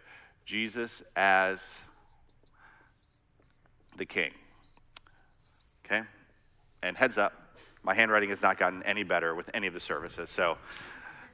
Jesus 0.45 1.01
as 1.15 1.79
the 3.97 4.05
King? 4.05 4.33
Okay? 5.85 6.03
And 6.83 6.97
heads 6.97 7.19
up, 7.19 7.46
my 7.87 7.95
handwriting 7.95 8.31
has 8.31 8.43
not 8.43 8.59
gotten 8.59 8.83
any 8.83 9.05
better 9.05 9.35
with 9.35 9.49
any 9.55 9.69
of 9.69 9.73
the 9.73 9.81
services, 9.81 10.29
so 10.29 10.59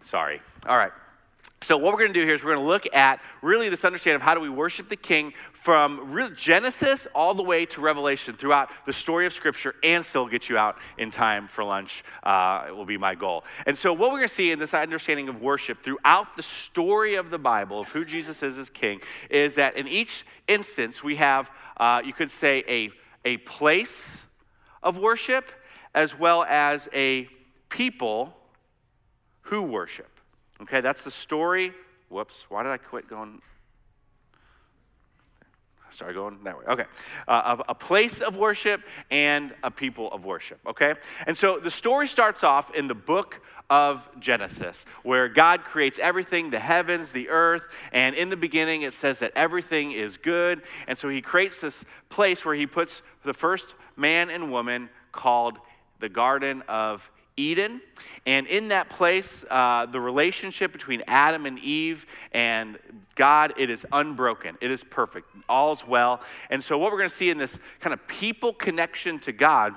sorry. 0.03 0.41
All 0.67 0.77
right. 0.77 0.93
So, 1.63 1.79
what 1.79 1.93
we're 1.93 2.01
going 2.01 2.13
to 2.13 2.21
do 2.21 2.27
here 2.27 2.35
is 2.35 2.45
we're 2.45 2.55
going 2.55 2.65
to 2.65 2.69
look 2.69 2.93
at 2.93 3.21
really 3.41 3.69
this 3.69 3.85
understanding 3.85 4.17
of 4.17 4.23
how 4.23 4.35
do 4.35 4.41
we 4.41 4.51
worship 4.51 4.89
the 4.89 4.97
King 4.97 5.33
from 5.53 6.35
Genesis 6.37 7.07
all 7.15 7.35
the 7.35 7.43
way 7.43 7.65
to 7.67 7.81
Revelation 7.81 8.35
throughout 8.35 8.69
the 8.85 8.93
story 8.93 9.27
of 9.27 9.33
Scripture 9.33 9.75
and 9.85 10.05
still 10.05 10.27
get 10.27 10.49
you 10.49 10.59
out 10.59 10.77
in 10.99 11.11
time 11.11 11.47
for 11.47 11.63
lunch. 11.63 12.03
Uh, 12.23 12.67
will 12.71 12.85
be 12.85 12.99
my 12.99 13.15
goal. 13.15 13.45
And 13.65 13.79
so, 13.79 13.93
what 13.93 14.11
we're 14.11 14.19
going 14.19 14.29
to 14.29 14.35
see 14.35 14.51
in 14.51 14.59
this 14.59 14.75
understanding 14.75 15.29
of 15.29 15.41
worship 15.41 15.81
throughout 15.83 16.37
the 16.37 16.43
story 16.43 17.15
of 17.15 17.31
the 17.31 17.39
Bible 17.39 17.81
of 17.81 17.89
who 17.89 18.05
Jesus 18.05 18.43
is 18.43 18.59
as 18.59 18.69
King 18.69 19.01
is 19.31 19.55
that 19.55 19.77
in 19.77 19.89
each 19.89 20.27
instance 20.49 21.03
we 21.03 21.17
have, 21.17 21.51
uh, 21.79 22.03
you 22.05 22.13
could 22.13 22.31
say, 22.31 22.65
a, 22.69 22.91
a 23.25 23.37
place 23.39 24.25
of 24.83 24.99
worship 24.99 25.53
as 25.95 26.19
well 26.19 26.45
as 26.45 26.89
a 26.93 27.29
people 27.69 28.35
who 29.43 29.63
worship. 29.63 30.09
Okay, 30.63 30.81
that's 30.81 31.05
the 31.05 31.11
story. 31.11 31.73
Whoops, 32.09 32.47
why 32.49 32.63
did 32.63 32.71
I 32.71 32.77
quit 32.77 33.09
going? 33.09 33.41
I 35.87 35.91
started 35.93 36.15
going 36.15 36.39
that 36.45 36.59
way. 36.59 36.65
Okay. 36.67 36.85
Uh, 37.27 37.57
a, 37.69 37.73
a 37.73 37.75
place 37.75 38.21
of 38.21 38.37
worship 38.37 38.83
and 39.11 39.53
a 39.63 39.71
people 39.71 40.11
of 40.13 40.25
worship. 40.25 40.59
Okay. 40.67 40.95
And 41.27 41.37
so 41.37 41.59
the 41.59 41.71
story 41.71 42.07
starts 42.07 42.45
off 42.45 42.75
in 42.75 42.87
the 42.87 42.95
book 42.95 43.41
of 43.69 44.09
Genesis, 44.21 44.85
where 45.03 45.29
God 45.29 45.65
creates 45.65 45.99
everything 45.99 46.51
the 46.51 46.59
heavens, 46.59 47.11
the 47.13 47.31
earth, 47.31 47.67
and 47.93 48.15
in 48.15 48.29
the 48.29 48.37
beginning 48.37 48.83
it 48.83 48.93
says 48.93 49.21
that 49.21 49.33
everything 49.35 49.93
is 49.93 50.19
good. 50.19 50.63
And 50.87 50.99
so 50.99 51.09
he 51.09 51.23
creates 51.23 51.61
this 51.63 51.85
place 52.11 52.45
where 52.45 52.55
he 52.55 52.67
puts 52.67 53.03
the 53.25 53.35
first 53.35 53.75
man 53.97 54.31
and 54.31 54.53
woman 54.53 54.91
called 55.11 55.59
the 56.03 56.11
Garden 56.11 56.63
of 56.69 57.11
Eden. 57.39 57.81
And 58.27 58.47
in 58.47 58.69
that 58.69 58.91
place, 58.91 59.45
uh, 59.51 59.87
the 59.87 60.01
relationship 60.01 60.73
between 60.73 61.03
Adam 61.07 61.47
and 61.47 61.59
Eve 61.61 62.05
and 62.33 62.79
God, 63.15 63.55
it 63.57 63.71
is 63.71 63.87
unbroken. 63.91 64.59
It 64.61 64.71
is 64.71 64.85
perfect. 64.85 65.29
All's 65.49 65.87
well. 65.87 66.21
And 66.51 66.63
so, 66.63 66.77
what 66.77 66.93
we're 66.93 66.99
going 66.99 67.09
to 67.09 67.15
see 67.15 67.31
in 67.31 67.39
this 67.39 67.59
kind 67.81 67.95
of 67.95 68.07
people 68.07 68.53
connection 68.53 69.19
to 69.21 69.33
God 69.33 69.75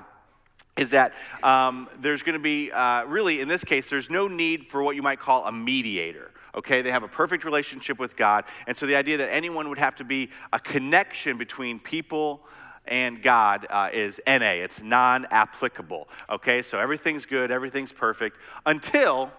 is 0.76 0.90
that 0.90 1.14
um, 1.42 1.88
there's 2.00 2.22
going 2.22 2.34
to 2.34 2.42
be, 2.42 2.70
uh, 2.70 3.04
really, 3.04 3.40
in 3.40 3.48
this 3.48 3.64
case, 3.64 3.88
there's 3.88 4.10
no 4.10 4.28
need 4.28 4.66
for 4.66 4.82
what 4.82 4.94
you 4.94 5.02
might 5.02 5.20
call 5.20 5.46
a 5.46 5.52
mediator 5.52 6.32
okay? 6.54 6.80
They 6.80 6.90
have 6.90 7.02
a 7.02 7.08
perfect 7.08 7.44
relationship 7.44 7.98
with 7.98 8.16
God. 8.16 8.44
And 8.66 8.74
so 8.74 8.86
the 8.86 8.96
idea 8.96 9.18
that 9.18 9.30
anyone 9.30 9.68
would 9.68 9.76
have 9.76 9.94
to 9.96 10.04
be 10.04 10.30
a 10.54 10.58
connection 10.58 11.36
between 11.36 11.78
people 11.78 12.46
and 12.88 13.22
God 13.22 13.66
uh, 13.70 13.90
is 13.92 14.20
NA, 14.26 14.62
it's 14.62 14.82
non 14.82 15.26
applicable. 15.30 16.08
Okay, 16.30 16.62
so 16.62 16.78
everything's 16.78 17.26
good, 17.26 17.50
everything's 17.50 17.92
perfect 17.92 18.36
until 18.64 19.30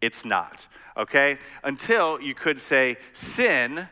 it's 0.00 0.24
not. 0.24 0.66
Okay, 0.96 1.38
until 1.62 2.20
you 2.20 2.34
could 2.34 2.60
say 2.60 2.96
sin 3.12 3.88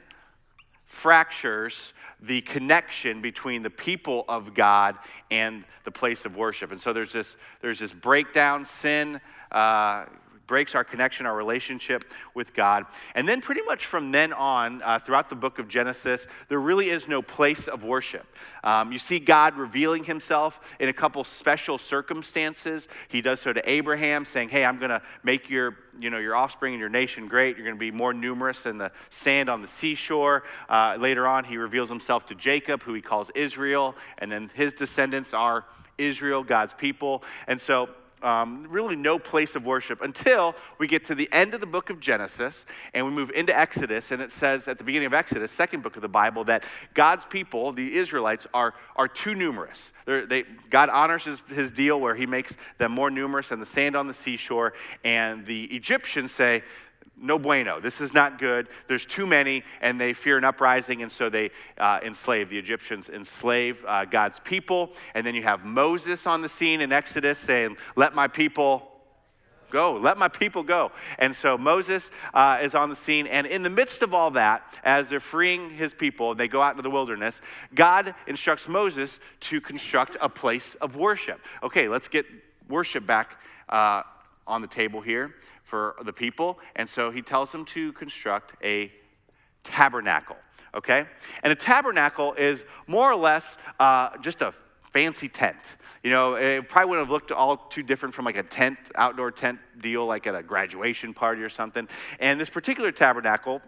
fractures 0.84 1.92
the 2.20 2.40
connection 2.42 3.20
between 3.20 3.62
the 3.62 3.70
people 3.70 4.24
of 4.28 4.54
God 4.54 4.96
and 5.30 5.64
the 5.84 5.90
place 5.90 6.24
of 6.24 6.36
worship. 6.36 6.70
And 6.70 6.80
so 6.80 6.92
there's 6.92 7.12
this, 7.12 7.36
there's 7.60 7.80
this 7.80 7.92
breakdown, 7.92 8.64
sin. 8.64 9.20
Uh, 9.50 10.04
breaks 10.46 10.74
our 10.74 10.84
connection, 10.84 11.26
our 11.26 11.36
relationship 11.36 12.04
with 12.34 12.54
God. 12.54 12.86
And 13.14 13.28
then, 13.28 13.40
pretty 13.40 13.62
much 13.62 13.86
from 13.86 14.12
then 14.12 14.32
on, 14.32 14.82
uh, 14.82 14.98
throughout 14.98 15.28
the 15.28 15.36
book 15.36 15.58
of 15.58 15.68
Genesis, 15.68 16.26
there 16.48 16.60
really 16.60 16.90
is 16.90 17.08
no 17.08 17.22
place 17.22 17.68
of 17.68 17.84
worship. 17.84 18.26
Um, 18.64 18.92
you 18.92 18.98
see 18.98 19.18
God 19.18 19.56
revealing 19.56 20.04
himself 20.04 20.60
in 20.78 20.88
a 20.88 20.92
couple 20.92 21.24
special 21.24 21.78
circumstances. 21.78 22.88
He 23.08 23.20
does 23.20 23.40
so 23.40 23.52
to 23.52 23.70
Abraham, 23.70 24.24
saying, 24.24 24.50
Hey, 24.50 24.64
I'm 24.64 24.78
going 24.78 24.90
to 24.90 25.02
make 25.22 25.48
your 25.50 25.76
you 25.98 26.10
know, 26.10 26.18
your 26.18 26.34
offspring 26.34 26.74
and 26.74 26.80
your 26.80 26.88
nation 26.88 27.28
great. 27.28 27.56
You're 27.56 27.66
going 27.66 27.76
to 27.76 27.80
be 27.80 27.90
more 27.90 28.14
numerous 28.14 28.62
than 28.62 28.78
the 28.78 28.92
sand 29.10 29.48
on 29.48 29.60
the 29.60 29.68
seashore. 29.68 30.44
Uh, 30.68 30.96
later 30.98 31.26
on, 31.26 31.44
he 31.44 31.58
reveals 31.58 31.88
himself 31.88 32.26
to 32.26 32.34
Jacob, 32.34 32.82
who 32.82 32.94
he 32.94 33.02
calls 33.02 33.30
Israel, 33.34 33.94
and 34.18 34.32
then 34.32 34.50
his 34.54 34.72
descendants 34.72 35.34
are 35.34 35.64
Israel, 35.98 36.42
God's 36.42 36.74
people. 36.74 37.22
And 37.46 37.60
so 37.60 37.90
um, 38.22 38.66
really 38.68 38.96
no 38.96 39.18
place 39.18 39.56
of 39.56 39.66
worship 39.66 40.00
until 40.00 40.54
we 40.78 40.86
get 40.86 41.04
to 41.06 41.14
the 41.14 41.28
end 41.32 41.54
of 41.54 41.60
the 41.60 41.66
book 41.66 41.90
of 41.90 42.00
Genesis 42.00 42.66
and 42.94 43.04
we 43.06 43.12
move 43.12 43.30
into 43.30 43.56
Exodus. 43.56 44.10
And 44.10 44.22
it 44.22 44.30
says 44.30 44.68
at 44.68 44.78
the 44.78 44.84
beginning 44.84 45.06
of 45.06 45.14
Exodus, 45.14 45.50
second 45.50 45.82
book 45.82 45.96
of 45.96 46.02
the 46.02 46.08
Bible, 46.08 46.44
that 46.44 46.64
God's 46.94 47.24
people, 47.24 47.72
the 47.72 47.96
Israelites, 47.96 48.46
are, 48.54 48.74
are 48.96 49.08
too 49.08 49.34
numerous. 49.34 49.92
They, 50.06 50.44
God 50.70 50.88
honors 50.88 51.24
his, 51.24 51.42
his 51.48 51.70
deal 51.70 52.00
where 52.00 52.14
he 52.14 52.26
makes 52.26 52.56
them 52.78 52.92
more 52.92 53.10
numerous 53.10 53.48
than 53.48 53.60
the 53.60 53.66
sand 53.66 53.96
on 53.96 54.06
the 54.06 54.14
seashore. 54.14 54.74
And 55.04 55.46
the 55.46 55.64
Egyptians 55.64 56.32
say, 56.32 56.62
no 57.22 57.38
bueno. 57.38 57.80
This 57.80 58.00
is 58.00 58.12
not 58.12 58.38
good. 58.38 58.68
There's 58.88 59.06
too 59.06 59.26
many, 59.26 59.62
and 59.80 59.98
they 60.00 60.12
fear 60.12 60.36
an 60.36 60.44
uprising, 60.44 61.02
and 61.02 61.10
so 61.10 61.30
they 61.30 61.50
uh, 61.78 62.00
enslave. 62.02 62.50
The 62.50 62.58
Egyptians 62.58 63.08
enslave 63.08 63.82
uh, 63.86 64.04
God's 64.04 64.40
people. 64.40 64.92
And 65.14 65.24
then 65.24 65.34
you 65.34 65.44
have 65.44 65.64
Moses 65.64 66.26
on 66.26 66.42
the 66.42 66.48
scene 66.48 66.80
in 66.80 66.92
Exodus 66.92 67.38
saying, 67.38 67.76
Let 67.94 68.14
my 68.14 68.26
people 68.26 68.88
go. 69.70 69.94
Let 69.94 70.18
my 70.18 70.28
people 70.28 70.64
go. 70.64 70.90
And 71.18 71.34
so 71.34 71.56
Moses 71.56 72.10
uh, 72.34 72.58
is 72.60 72.74
on 72.74 72.90
the 72.90 72.96
scene. 72.96 73.26
And 73.28 73.46
in 73.46 73.62
the 73.62 73.70
midst 73.70 74.02
of 74.02 74.12
all 74.12 74.32
that, 74.32 74.78
as 74.84 75.08
they're 75.08 75.20
freeing 75.20 75.70
his 75.70 75.94
people, 75.94 76.32
and 76.32 76.40
they 76.40 76.48
go 76.48 76.60
out 76.60 76.72
into 76.72 76.82
the 76.82 76.90
wilderness, 76.90 77.40
God 77.74 78.14
instructs 78.26 78.68
Moses 78.68 79.20
to 79.40 79.60
construct 79.60 80.16
a 80.20 80.28
place 80.28 80.74
of 80.76 80.96
worship. 80.96 81.40
Okay, 81.62 81.88
let's 81.88 82.08
get 82.08 82.26
worship 82.68 83.06
back 83.06 83.40
uh, 83.68 84.02
on 84.46 84.60
the 84.60 84.68
table 84.68 85.00
here 85.00 85.34
for 85.72 85.96
the 86.04 86.12
people. 86.12 86.58
And 86.76 86.86
so 86.86 87.10
he 87.10 87.22
tells 87.22 87.50
them 87.50 87.64
to 87.76 87.94
construct 87.94 88.62
a 88.62 88.92
tabernacle, 89.64 90.36
okay? 90.74 91.06
And 91.42 91.50
a 91.50 91.56
tabernacle 91.56 92.34
is 92.34 92.66
more 92.86 93.10
or 93.10 93.16
less 93.16 93.56
uh, 93.80 94.10
just 94.18 94.42
a 94.42 94.52
fancy 94.92 95.30
tent. 95.30 95.76
You 96.02 96.10
know, 96.10 96.34
it 96.34 96.68
probably 96.68 96.90
wouldn't 96.90 97.06
have 97.06 97.10
looked 97.10 97.32
all 97.32 97.56
too 97.56 97.82
different 97.82 98.14
from 98.14 98.26
like 98.26 98.36
a 98.36 98.42
tent, 98.42 98.76
outdoor 98.96 99.30
tent 99.30 99.60
deal, 99.80 100.04
like 100.04 100.26
at 100.26 100.34
a 100.34 100.42
graduation 100.42 101.14
party 101.14 101.40
or 101.40 101.48
something. 101.48 101.88
And 102.20 102.38
this 102.38 102.50
particular 102.50 102.92
tabernacle 102.92 103.62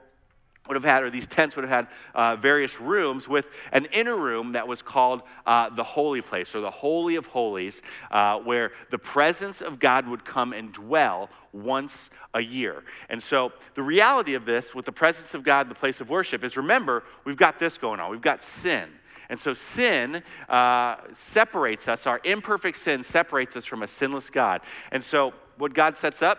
would 0.66 0.76
have 0.76 0.84
had, 0.84 1.02
or 1.02 1.10
these 1.10 1.26
tents 1.26 1.56
would 1.56 1.64
have 1.64 1.70
had 1.70 1.88
uh, 2.14 2.36
various 2.36 2.80
rooms 2.80 3.28
with 3.28 3.50
an 3.72 3.84
inner 3.86 4.16
room 4.16 4.52
that 4.52 4.66
was 4.66 4.80
called 4.80 5.22
uh, 5.44 5.68
the 5.68 5.84
holy 5.84 6.22
place 6.22 6.54
or 6.54 6.60
the 6.60 6.70
holy 6.70 7.16
of 7.16 7.26
holies, 7.26 7.82
uh, 8.10 8.38
where 8.38 8.72
the 8.90 8.98
presence 8.98 9.60
of 9.60 9.78
God 9.78 10.08
would 10.08 10.24
come 10.24 10.54
and 10.54 10.72
dwell 10.72 11.28
once 11.52 12.08
a 12.32 12.40
year. 12.40 12.82
And 13.10 13.22
so 13.22 13.52
the 13.74 13.82
reality 13.82 14.34
of 14.34 14.46
this, 14.46 14.74
with 14.74 14.86
the 14.86 14.92
presence 14.92 15.34
of 15.34 15.42
God, 15.44 15.68
the 15.68 15.74
place 15.74 16.00
of 16.00 16.08
worship, 16.08 16.42
is 16.42 16.56
remember, 16.56 17.04
we've 17.24 17.36
got 17.36 17.58
this 17.58 17.76
going 17.76 18.00
on. 18.00 18.10
We've 18.10 18.22
got 18.22 18.42
sin. 18.42 18.88
And 19.28 19.38
so 19.38 19.52
sin 19.52 20.22
uh, 20.48 20.96
separates 21.12 21.88
us, 21.88 22.06
our 22.06 22.20
imperfect 22.24 22.76
sin 22.78 23.02
separates 23.02 23.56
us 23.56 23.64
from 23.64 23.82
a 23.82 23.86
sinless 23.86 24.30
God. 24.30 24.62
And 24.90 25.04
so 25.04 25.34
what 25.58 25.74
God 25.74 25.96
sets 25.96 26.22
up 26.22 26.38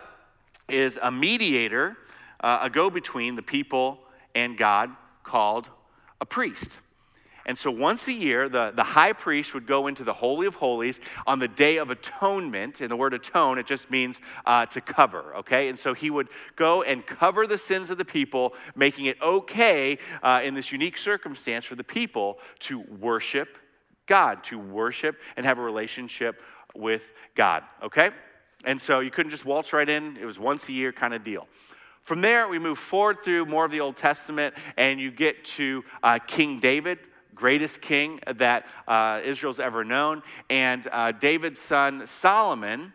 is 0.68 0.98
a 1.00 1.10
mediator, 1.12 1.96
uh, 2.40 2.60
a 2.62 2.70
go 2.70 2.90
between 2.90 3.36
the 3.36 3.42
people 3.42 4.00
and 4.36 4.56
God 4.56 4.90
called 5.24 5.68
a 6.20 6.26
priest. 6.26 6.78
And 7.46 7.56
so 7.56 7.70
once 7.70 8.08
a 8.08 8.12
year, 8.12 8.48
the, 8.48 8.72
the 8.74 8.82
high 8.82 9.12
priest 9.12 9.54
would 9.54 9.68
go 9.68 9.86
into 9.86 10.02
the 10.02 10.12
Holy 10.12 10.48
of 10.48 10.56
Holies 10.56 11.00
on 11.28 11.38
the 11.38 11.46
Day 11.46 11.76
of 11.76 11.90
Atonement. 11.90 12.80
And 12.80 12.90
the 12.90 12.96
word 12.96 13.14
atone, 13.14 13.58
it 13.58 13.66
just 13.66 13.88
means 13.88 14.20
uh, 14.44 14.66
to 14.66 14.80
cover, 14.80 15.36
okay? 15.36 15.68
And 15.68 15.78
so 15.78 15.94
he 15.94 16.10
would 16.10 16.28
go 16.56 16.82
and 16.82 17.06
cover 17.06 17.46
the 17.46 17.56
sins 17.56 17.88
of 17.90 17.98
the 17.98 18.04
people, 18.04 18.52
making 18.74 19.06
it 19.06 19.16
okay 19.22 19.98
uh, 20.24 20.40
in 20.42 20.54
this 20.54 20.72
unique 20.72 20.98
circumstance 20.98 21.64
for 21.64 21.76
the 21.76 21.84
people 21.84 22.38
to 22.60 22.80
worship 22.80 23.58
God, 24.06 24.42
to 24.44 24.58
worship 24.58 25.16
and 25.36 25.46
have 25.46 25.58
a 25.58 25.62
relationship 25.62 26.42
with 26.74 27.12
God, 27.36 27.62
okay? 27.82 28.10
And 28.64 28.80
so 28.80 29.00
you 29.00 29.10
couldn't 29.12 29.30
just 29.30 29.44
waltz 29.44 29.72
right 29.72 29.88
in, 29.88 30.16
it 30.16 30.24
was 30.24 30.38
once 30.38 30.68
a 30.68 30.72
year 30.72 30.92
kind 30.92 31.14
of 31.14 31.22
deal. 31.22 31.46
From 32.06 32.20
there, 32.20 32.46
we 32.46 32.60
move 32.60 32.78
forward 32.78 33.24
through 33.24 33.46
more 33.46 33.64
of 33.64 33.72
the 33.72 33.80
Old 33.80 33.96
Testament, 33.96 34.54
and 34.76 35.00
you 35.00 35.10
get 35.10 35.44
to 35.56 35.84
uh, 36.04 36.20
King 36.24 36.60
David, 36.60 37.00
greatest 37.34 37.80
king 37.82 38.20
that 38.36 38.68
uh, 38.86 39.22
Israel's 39.24 39.58
ever 39.58 39.82
known. 39.82 40.22
And 40.48 40.86
uh, 40.92 41.10
David's 41.10 41.58
son 41.58 42.06
Solomon 42.06 42.94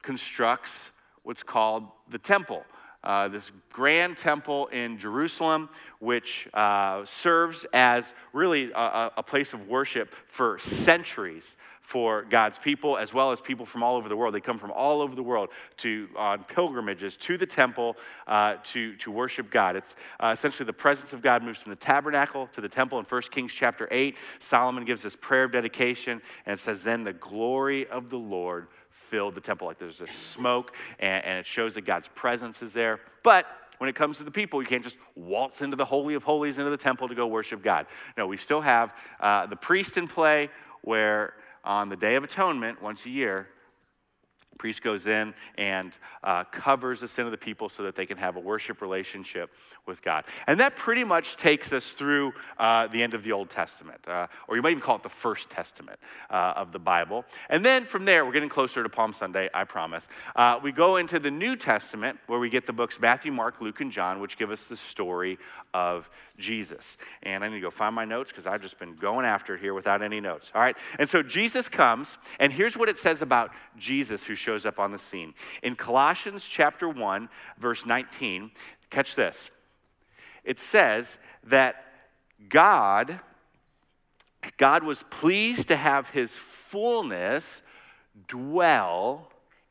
constructs 0.00 0.90
what's 1.22 1.42
called 1.42 1.84
the 2.08 2.16
temple. 2.16 2.64
Uh, 3.04 3.28
this 3.28 3.52
grand 3.70 4.16
temple 4.16 4.68
in 4.68 4.98
Jerusalem, 4.98 5.68
which 5.98 6.48
uh, 6.54 7.04
serves 7.04 7.66
as 7.74 8.14
really 8.32 8.72
a, 8.72 9.12
a 9.18 9.22
place 9.22 9.52
of 9.52 9.68
worship 9.68 10.14
for 10.28 10.58
centuries 10.58 11.56
for 11.86 12.24
God's 12.24 12.58
people, 12.58 12.98
as 12.98 13.14
well 13.14 13.30
as 13.30 13.40
people 13.40 13.64
from 13.64 13.84
all 13.84 13.94
over 13.94 14.08
the 14.08 14.16
world. 14.16 14.34
They 14.34 14.40
come 14.40 14.58
from 14.58 14.72
all 14.72 15.00
over 15.00 15.14
the 15.14 15.22
world 15.22 15.50
to 15.76 16.08
on 16.16 16.42
pilgrimages 16.42 17.16
to 17.18 17.36
the 17.36 17.46
temple 17.46 17.96
uh, 18.26 18.56
to, 18.64 18.96
to 18.96 19.12
worship 19.12 19.52
God. 19.52 19.76
It's 19.76 19.94
uh, 20.18 20.30
essentially 20.32 20.66
the 20.66 20.72
presence 20.72 21.12
of 21.12 21.22
God 21.22 21.44
moves 21.44 21.62
from 21.62 21.70
the 21.70 21.76
tabernacle 21.76 22.48
to 22.54 22.60
the 22.60 22.68
temple 22.68 22.98
in 22.98 23.04
1 23.04 23.22
Kings 23.30 23.52
chapter 23.52 23.86
8. 23.92 24.16
Solomon 24.40 24.84
gives 24.84 25.00
this 25.00 25.14
prayer 25.14 25.44
of 25.44 25.52
dedication, 25.52 26.20
and 26.44 26.54
it 26.54 26.60
says, 26.60 26.82
Then 26.82 27.04
the 27.04 27.12
glory 27.12 27.86
of 27.86 28.10
the 28.10 28.18
Lord 28.18 28.66
filled 28.90 29.36
the 29.36 29.40
temple. 29.40 29.68
Like 29.68 29.78
there's 29.78 30.00
a 30.00 30.08
smoke, 30.08 30.74
and, 30.98 31.24
and 31.24 31.38
it 31.38 31.46
shows 31.46 31.76
that 31.76 31.82
God's 31.82 32.08
presence 32.16 32.62
is 32.62 32.72
there. 32.72 32.98
But 33.22 33.46
when 33.78 33.88
it 33.88 33.94
comes 33.94 34.16
to 34.16 34.24
the 34.24 34.32
people, 34.32 34.60
you 34.60 34.66
can't 34.66 34.82
just 34.82 34.98
waltz 35.14 35.62
into 35.62 35.76
the 35.76 35.84
Holy 35.84 36.14
of 36.14 36.24
Holies, 36.24 36.58
into 36.58 36.70
the 36.72 36.76
temple 36.76 37.06
to 37.06 37.14
go 37.14 37.28
worship 37.28 37.62
God. 37.62 37.86
No, 38.18 38.26
we 38.26 38.38
still 38.38 38.60
have 38.60 38.92
uh, 39.20 39.46
the 39.46 39.54
priest 39.54 39.96
in 39.96 40.08
play 40.08 40.50
where 40.82 41.34
on 41.66 41.88
the 41.88 41.96
Day 41.96 42.14
of 42.14 42.24
Atonement, 42.24 42.80
once 42.80 43.04
a 43.04 43.10
year, 43.10 43.48
priest 44.56 44.82
goes 44.82 45.06
in 45.06 45.34
and 45.58 45.96
uh, 46.24 46.44
covers 46.44 47.00
the 47.00 47.08
sin 47.08 47.26
of 47.26 47.30
the 47.30 47.38
people 47.38 47.68
so 47.68 47.82
that 47.82 47.94
they 47.94 48.06
can 48.06 48.16
have 48.16 48.36
a 48.36 48.40
worship 48.40 48.80
relationship 48.80 49.50
with 49.86 50.02
God. 50.02 50.24
And 50.46 50.60
that 50.60 50.76
pretty 50.76 51.04
much 51.04 51.36
takes 51.36 51.72
us 51.72 51.90
through 51.90 52.32
uh, 52.58 52.86
the 52.88 53.02
end 53.02 53.14
of 53.14 53.22
the 53.22 53.32
Old 53.32 53.50
Testament, 53.50 54.00
uh, 54.06 54.26
or 54.48 54.56
you 54.56 54.62
might 54.62 54.70
even 54.70 54.82
call 54.82 54.96
it 54.96 55.02
the 55.02 55.08
First 55.08 55.50
Testament 55.50 55.98
uh, 56.30 56.54
of 56.56 56.72
the 56.72 56.78
Bible. 56.78 57.24
And 57.48 57.64
then 57.64 57.84
from 57.84 58.04
there, 58.04 58.24
we're 58.24 58.32
getting 58.32 58.48
closer 58.48 58.82
to 58.82 58.88
Palm 58.88 59.12
Sunday, 59.12 59.48
I 59.52 59.64
promise. 59.64 60.08
Uh, 60.34 60.58
we 60.62 60.72
go 60.72 60.96
into 60.96 61.18
the 61.18 61.30
New 61.30 61.56
Testament 61.56 62.18
where 62.26 62.38
we 62.38 62.48
get 62.48 62.66
the 62.66 62.72
books 62.72 62.98
Matthew, 63.00 63.32
Mark, 63.32 63.60
Luke, 63.60 63.80
and 63.80 63.92
John, 63.92 64.20
which 64.20 64.38
give 64.38 64.50
us 64.50 64.66
the 64.66 64.76
story 64.76 65.38
of 65.74 66.08
Jesus. 66.38 66.98
And 67.22 67.44
I 67.44 67.48
need 67.48 67.56
to 67.56 67.60
go 67.60 67.70
find 67.70 67.94
my 67.94 68.04
notes 68.04 68.30
because 68.30 68.46
I've 68.46 68.62
just 68.62 68.78
been 68.78 68.96
going 68.96 69.24
after 69.26 69.56
here 69.56 69.74
without 69.74 70.02
any 70.02 70.20
notes. 70.20 70.52
All 70.54 70.60
right. 70.60 70.76
And 70.98 71.08
so 71.08 71.22
Jesus 71.22 71.68
comes, 71.68 72.18
and 72.38 72.52
here's 72.52 72.76
what 72.76 72.88
it 72.88 72.98
says 72.98 73.22
about 73.22 73.50
Jesus 73.76 74.24
who 74.24 74.34
shows 74.34 74.66
up 74.66 74.78
on 74.78 74.92
the 74.92 74.98
scene. 74.98 75.34
In 75.62 75.76
Colossians 75.76 76.46
chapter 76.46 76.88
1, 76.88 77.28
verse 77.58 77.86
19, 77.86 78.50
catch 78.90 79.14
this. 79.14 79.50
It 80.44 80.58
says 80.58 81.18
that 81.44 81.84
God 82.48 83.20
God 84.56 84.84
was 84.84 85.02
pleased 85.04 85.68
to 85.68 85.76
have 85.76 86.10
his 86.10 86.36
fullness 86.36 87.62
dwell 88.28 89.30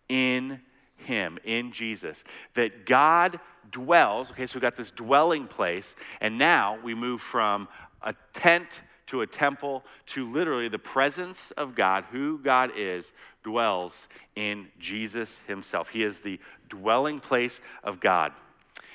in 0.09 0.61
him, 0.97 1.39
in 1.43 1.71
Jesus. 1.71 2.23
That 2.53 2.85
God 2.85 3.39
dwells, 3.71 4.31
okay, 4.31 4.45
so 4.45 4.57
we 4.57 4.61
got 4.61 4.77
this 4.77 4.91
dwelling 4.91 5.47
place, 5.47 5.95
and 6.21 6.37
now 6.37 6.77
we 6.83 6.93
move 6.93 7.21
from 7.21 7.67
a 8.01 8.13
tent 8.33 8.81
to 9.07 9.21
a 9.21 9.27
temple 9.27 9.83
to 10.07 10.29
literally 10.31 10.67
the 10.67 10.79
presence 10.79 11.51
of 11.51 11.75
God, 11.75 12.05
who 12.11 12.39
God 12.39 12.71
is, 12.75 13.11
dwells 13.43 14.07
in 14.35 14.67
Jesus 14.79 15.39
himself. 15.47 15.89
He 15.89 16.03
is 16.03 16.21
the 16.21 16.39
dwelling 16.69 17.19
place 17.19 17.61
of 17.83 17.99
God. 17.99 18.33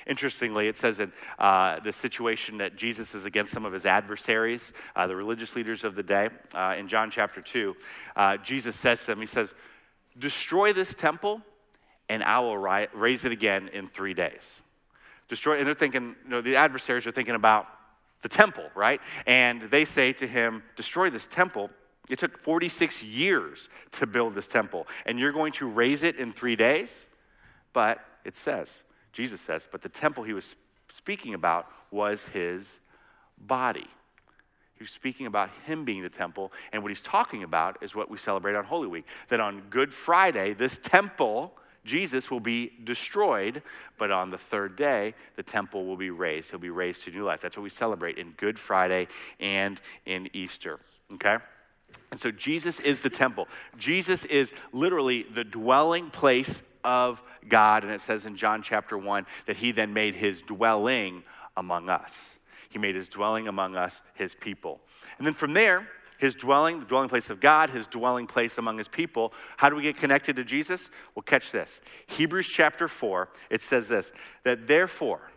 Interestingly, 0.07 0.67
it 0.67 0.77
says 0.77 0.99
in 0.99 1.11
uh, 1.39 1.79
the 1.79 1.93
situation 1.93 2.57
that 2.57 2.75
Jesus 2.75 3.13
is 3.13 3.25
against 3.25 3.53
some 3.53 3.65
of 3.65 3.73
his 3.73 3.85
adversaries, 3.85 4.73
uh, 4.95 5.07
the 5.07 5.15
religious 5.15 5.55
leaders 5.55 5.83
of 5.83 5.95
the 5.95 6.03
day, 6.03 6.29
uh, 6.55 6.75
in 6.77 6.87
John 6.87 7.11
chapter 7.11 7.41
2, 7.41 7.75
uh, 8.15 8.37
Jesus 8.37 8.75
says 8.75 8.99
to 9.01 9.07
them, 9.07 9.19
He 9.19 9.25
says, 9.25 9.53
Destroy 10.17 10.73
this 10.73 10.93
temple, 10.93 11.41
and 12.11 12.25
I 12.25 12.39
will 12.39 12.57
raise 12.57 13.23
it 13.23 13.31
again 13.31 13.69
in 13.69 13.87
three 13.87 14.13
days. 14.13 14.59
Destroy, 15.29 15.59
and 15.59 15.65
they're 15.65 15.73
thinking, 15.73 16.13
you 16.25 16.29
know, 16.29 16.41
the 16.41 16.57
adversaries 16.57 17.07
are 17.07 17.11
thinking 17.11 17.35
about 17.35 17.67
the 18.21 18.27
temple, 18.27 18.65
right? 18.75 18.99
And 19.25 19.61
they 19.61 19.85
say 19.85 20.11
to 20.13 20.27
him, 20.27 20.61
Destroy 20.75 21.09
this 21.09 21.25
temple. 21.25 21.69
It 22.09 22.19
took 22.19 22.37
46 22.37 23.01
years 23.05 23.69
to 23.91 24.05
build 24.05 24.35
this 24.35 24.49
temple, 24.49 24.87
and 25.05 25.17
you're 25.17 25.31
going 25.31 25.53
to 25.53 25.69
raise 25.69 26.03
it 26.03 26.17
in 26.17 26.33
three 26.33 26.57
days? 26.57 27.07
But 27.71 28.03
it 28.25 28.35
says, 28.35 28.83
Jesus 29.13 29.39
says, 29.39 29.69
but 29.71 29.81
the 29.81 29.87
temple 29.87 30.25
he 30.25 30.33
was 30.33 30.57
speaking 30.91 31.33
about 31.33 31.67
was 31.91 32.25
his 32.25 32.81
body. 33.37 33.87
He 34.75 34.83
was 34.83 34.91
speaking 34.91 35.27
about 35.27 35.49
him 35.65 35.85
being 35.85 36.03
the 36.03 36.09
temple, 36.09 36.51
and 36.73 36.83
what 36.83 36.89
he's 36.89 36.99
talking 36.99 37.43
about 37.43 37.77
is 37.81 37.95
what 37.95 38.11
we 38.11 38.17
celebrate 38.17 38.55
on 38.55 38.65
Holy 38.65 38.87
Week. 38.87 39.05
That 39.29 39.39
on 39.39 39.61
Good 39.69 39.93
Friday, 39.93 40.53
this 40.53 40.77
temple, 40.77 41.53
Jesus, 41.83 42.29
will 42.29 42.39
be 42.39 42.71
destroyed, 42.83 43.63
but 43.97 44.11
on 44.11 44.29
the 44.29 44.37
third 44.37 44.75
day, 44.75 45.15
the 45.35 45.43
temple 45.43 45.85
will 45.85 45.97
be 45.97 46.11
raised. 46.11 46.51
He'll 46.51 46.59
be 46.59 46.69
raised 46.69 47.03
to 47.03 47.11
new 47.11 47.23
life. 47.23 47.41
That's 47.41 47.57
what 47.57 47.63
we 47.63 47.69
celebrate 47.69 48.17
in 48.17 48.31
Good 48.37 48.59
Friday 48.59 49.07
and 49.39 49.81
in 50.05 50.29
Easter, 50.33 50.79
okay? 51.13 51.37
And 52.11 52.19
so 52.19 52.31
Jesus 52.31 52.79
is 52.79 53.01
the 53.01 53.09
temple. 53.09 53.47
Jesus 53.77 54.25
is 54.25 54.53
literally 54.71 55.23
the 55.23 55.43
dwelling 55.43 56.09
place 56.09 56.61
of 56.83 57.21
God. 57.47 57.83
And 57.83 57.93
it 57.93 58.01
says 58.01 58.25
in 58.25 58.35
John 58.35 58.61
chapter 58.61 58.97
1 58.97 59.25
that 59.45 59.57
he 59.57 59.71
then 59.71 59.93
made 59.93 60.15
his 60.15 60.41
dwelling 60.41 61.23
among 61.57 61.89
us. 61.89 62.37
He 62.69 62.79
made 62.79 62.95
his 62.95 63.09
dwelling 63.09 63.47
among 63.47 63.75
us, 63.75 64.01
his 64.13 64.35
people. 64.35 64.79
And 65.17 65.27
then 65.27 65.33
from 65.33 65.53
there, 65.53 65.87
his 66.21 66.35
dwelling, 66.35 66.79
the 66.79 66.85
dwelling 66.85 67.09
place 67.09 67.31
of 67.31 67.39
God, 67.39 67.71
his 67.71 67.87
dwelling 67.87 68.27
place 68.27 68.59
among 68.59 68.77
his 68.77 68.87
people. 68.87 69.33
How 69.57 69.71
do 69.71 69.75
we 69.75 69.81
get 69.81 69.97
connected 69.97 70.35
to 70.35 70.43
Jesus? 70.43 70.91
Well, 71.15 71.23
catch 71.23 71.49
this. 71.49 71.81
Hebrews 72.05 72.47
chapter 72.47 72.87
4, 72.87 73.27
it 73.49 73.63
says 73.63 73.87
this 73.87 74.13
that 74.43 74.67
therefore, 74.67 75.31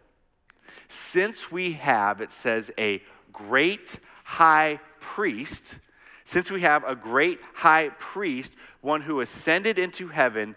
since 0.86 1.50
we 1.50 1.72
have, 1.72 2.20
it 2.20 2.30
says, 2.30 2.70
a 2.78 3.02
great 3.32 3.98
high 4.24 4.78
priest, 5.00 5.76
since 6.24 6.50
we 6.50 6.60
have 6.60 6.84
a 6.84 6.94
great 6.94 7.40
high 7.54 7.88
priest, 7.98 8.52
one 8.82 9.00
who 9.00 9.22
ascended 9.22 9.78
into 9.78 10.08
heaven, 10.08 10.54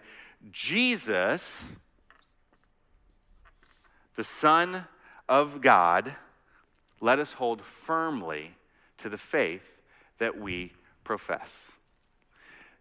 Jesus, 0.52 1.72
the 4.14 4.24
Son 4.24 4.84
of 5.26 5.62
God, 5.62 6.16
let 7.00 7.18
us 7.18 7.32
hold 7.32 7.62
firmly 7.62 8.56
to 8.98 9.08
the 9.08 9.16
faith 9.16 9.77
that 10.18 10.38
we 10.38 10.72
profess. 11.04 11.72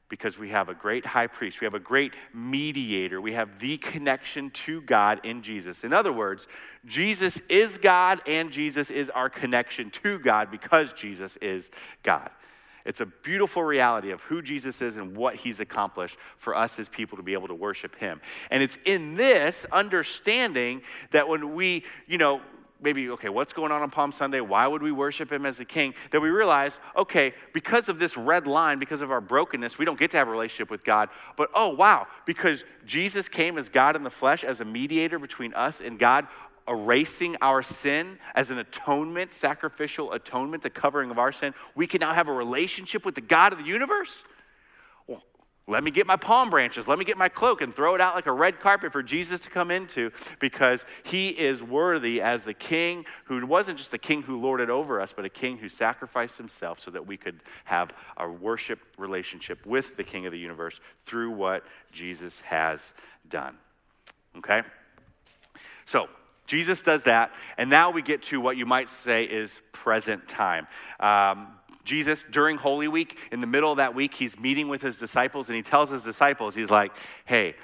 Because 0.10 0.38
we 0.38 0.50
have 0.50 0.70
a 0.70 0.74
great 0.74 1.06
high 1.06 1.28
priest, 1.28 1.60
we 1.60 1.66
have 1.66 1.74
a 1.74 1.80
great 1.80 2.14
mediator, 2.34 3.20
we 3.20 3.34
have 3.34 3.60
the 3.60 3.78
connection 3.78 4.52
to 4.52 4.82
God 4.82 5.20
in 5.24 5.42
Jesus. 5.42 5.84
In 5.84 5.92
other 5.92 6.14
words, 6.14 6.48
Jesus 6.86 7.42
is 7.50 7.78
God 7.78 8.22
and 8.26 8.50
Jesus 8.50 8.90
is 8.90 9.10
our 9.10 9.30
connection 9.30 9.90
to 9.92 10.18
God 10.18 10.50
because 10.50 10.94
Jesus 10.94 11.36
is 11.38 11.70
God. 12.04 12.30
It's 12.88 13.02
a 13.02 13.06
beautiful 13.06 13.66
reality 13.66 14.12
of 14.12 14.22
who 14.22 14.42
Jesus 14.42 14.82
is 14.82 14.96
and 14.96 15.18
what 15.18 15.36
he's 15.36 15.60
accomplished 15.60 16.18
for 16.38 16.56
us 16.56 16.80
as 16.80 16.88
people 16.88 17.18
to 17.18 17.24
be 17.24 17.34
able 17.34 17.50
to 17.50 17.54
worship 17.54 17.98
him. 17.98 18.22
And 18.50 18.64
it's 18.64 18.78
in 18.86 19.16
this 19.16 19.66
understanding 19.74 20.82
that 21.12 21.28
when 21.28 21.54
we, 21.54 21.84
you 22.08 22.18
know, 22.18 22.40
maybe, 22.82 23.10
okay, 23.12 23.30
what's 23.30 23.54
going 23.54 23.72
on 23.72 23.82
on 23.82 23.90
Palm 23.90 24.12
Sunday? 24.12 24.40
Why 24.40 24.68
would 24.68 24.82
we 24.82 24.92
worship 24.92 25.32
him 25.32 25.46
as 25.46 25.60
a 25.60 25.66
king? 25.66 25.94
That 26.12 26.22
we 26.22 26.30
realize, 26.30 26.80
okay, 26.96 27.34
because 27.54 27.90
of 27.90 28.00
this 28.00 28.18
red 28.18 28.48
line, 28.48 28.80
because 28.80 29.02
of 29.02 29.12
our 29.12 29.22
brokenness, 29.22 29.78
we 29.78 29.86
don't 29.86 30.00
get 30.00 30.12
to 30.12 30.18
have 30.18 30.28
a 30.28 30.32
relationship 30.32 30.70
with 30.70 30.84
God. 30.84 31.10
But 31.36 31.50
oh, 31.54 31.70
wow, 31.70 32.08
because 32.26 32.66
Jesus 32.86 33.30
came 33.30 33.58
as 33.58 33.70
God 33.70 33.96
in 33.96 34.04
the 34.04 34.10
flesh, 34.10 34.44
as 34.44 34.60
a 34.60 34.66
mediator 34.66 35.20
between 35.20 35.54
us 35.54 35.82
and 35.82 35.98
God, 35.98 36.28
erasing 36.68 37.38
our 37.42 37.64
sin 37.64 38.20
as 38.36 38.52
an 38.52 38.58
atonement, 38.58 39.34
sacrificial 39.34 40.12
atonement, 40.12 40.64
the 40.64 40.70
covering 40.70 41.12
of 41.12 41.18
our 41.18 41.32
sin, 41.32 41.54
we 41.76 41.88
can 41.88 42.00
now 42.00 42.14
have 42.14 42.28
a 42.28 42.34
relationship 42.34 43.06
with 43.06 43.16
the 43.16 43.22
God 43.22 43.54
of 43.54 43.60
the 43.60 43.66
universe? 43.66 44.24
Let 45.70 45.84
me 45.84 45.92
get 45.92 46.08
my 46.08 46.16
palm 46.16 46.50
branches, 46.50 46.88
let 46.88 46.98
me 46.98 47.04
get 47.04 47.18
my 47.18 47.28
cloak 47.28 47.62
and 47.62 47.76
throw 47.76 47.94
it 47.94 48.00
out 48.00 48.16
like 48.16 48.26
a 48.26 48.32
red 48.32 48.62
carpet 48.62 48.94
for 48.94 49.04
Jesus 49.04 49.42
to 49.42 49.50
come 49.50 49.70
into 49.70 50.12
because 50.40 50.86
he 51.04 51.28
is 51.28 51.62
worthy 51.62 52.22
as 52.22 52.46
the 52.46 52.54
king 52.54 53.06
who 53.26 53.46
wasn't 53.46 53.78
just 53.78 53.92
the 53.92 53.98
king 53.98 54.22
who 54.22 54.40
lorded 54.40 54.70
over 54.70 55.02
us, 55.02 55.12
but 55.14 55.26
a 55.26 55.30
king 55.30 55.58
who 55.58 55.68
sacrificed 55.68 56.38
himself 56.38 56.80
so 56.80 56.90
that 56.92 57.06
we 57.06 57.18
could 57.18 57.42
have 57.66 57.94
a 58.16 58.30
worship 58.30 58.80
relationship 58.98 59.66
with 59.66 59.98
the 59.98 60.06
king 60.06 60.26
of 60.26 60.32
the 60.32 60.40
universe 60.40 60.80
through 61.02 61.32
what 61.32 61.66
Jesus 61.92 62.40
has 62.42 62.94
done. 63.28 63.58
Okay? 64.38 64.62
So, 65.86 66.08
Jesus 66.46 66.82
does 66.82 67.04
that, 67.04 67.34
and 67.58 67.70
now 67.70 67.92
we 67.92 68.02
get 68.02 68.24
to 68.24 68.40
what 68.40 68.56
you 68.56 68.66
might 68.66 68.88
say 68.88 69.26
is 69.26 69.60
present 69.74 70.30
time. 70.30 70.66
Um, 71.02 71.50
Jesus, 71.88 72.24
during 72.24 72.58
Holy 72.58 72.88
Week, 72.88 73.18
in 73.32 73.42
the 73.42 73.48
middle 73.48 73.72
of 73.72 73.78
that 73.78 73.96
week, 73.96 74.14
he's 74.14 74.38
meeting 74.38 74.68
with 74.68 74.82
his 74.82 74.98
disciples, 74.98 75.48
and 75.50 75.56
he 75.56 75.64
tells 75.64 75.90
his 75.90 76.04
disciples, 76.04 76.54
he's 76.54 76.70
like, 76.70 76.92
hey, 77.26 77.56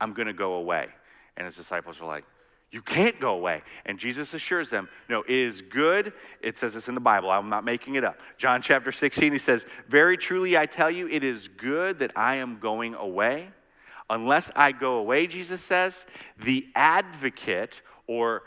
I'm 0.00 0.12
gonna 0.12 0.34
go 0.34 0.54
away. 0.54 0.88
And 1.36 1.46
his 1.46 1.56
disciples 1.56 2.00
are 2.00 2.06
like, 2.06 2.24
you 2.70 2.82
can't 2.82 3.18
go 3.18 3.30
away. 3.30 3.62
And 3.86 3.98
Jesus 3.98 4.34
assures 4.34 4.70
them, 4.70 4.88
no, 5.08 5.22
it 5.22 5.30
is 5.30 5.62
good. 5.62 6.12
It 6.40 6.56
says 6.56 6.74
this 6.74 6.88
in 6.88 6.94
the 6.94 7.00
Bible. 7.00 7.30
I'm 7.30 7.48
not 7.48 7.64
making 7.64 7.96
it 7.96 8.04
up. 8.04 8.20
John 8.38 8.62
chapter 8.62 8.92
16, 8.92 9.32
he 9.32 9.38
says, 9.38 9.66
Very 9.88 10.16
truly 10.16 10.56
I 10.56 10.66
tell 10.66 10.90
you, 10.90 11.08
it 11.08 11.24
is 11.24 11.48
good 11.48 11.98
that 11.98 12.12
I 12.14 12.36
am 12.36 12.60
going 12.60 12.94
away. 12.94 13.48
Unless 14.08 14.52
I 14.54 14.72
go 14.72 14.98
away, 14.98 15.26
Jesus 15.26 15.62
says, 15.62 16.06
the 16.38 16.66
advocate 16.74 17.80
or 18.06 18.42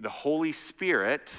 the 0.00 0.10
Holy 0.10 0.52
Spirit 0.52 1.34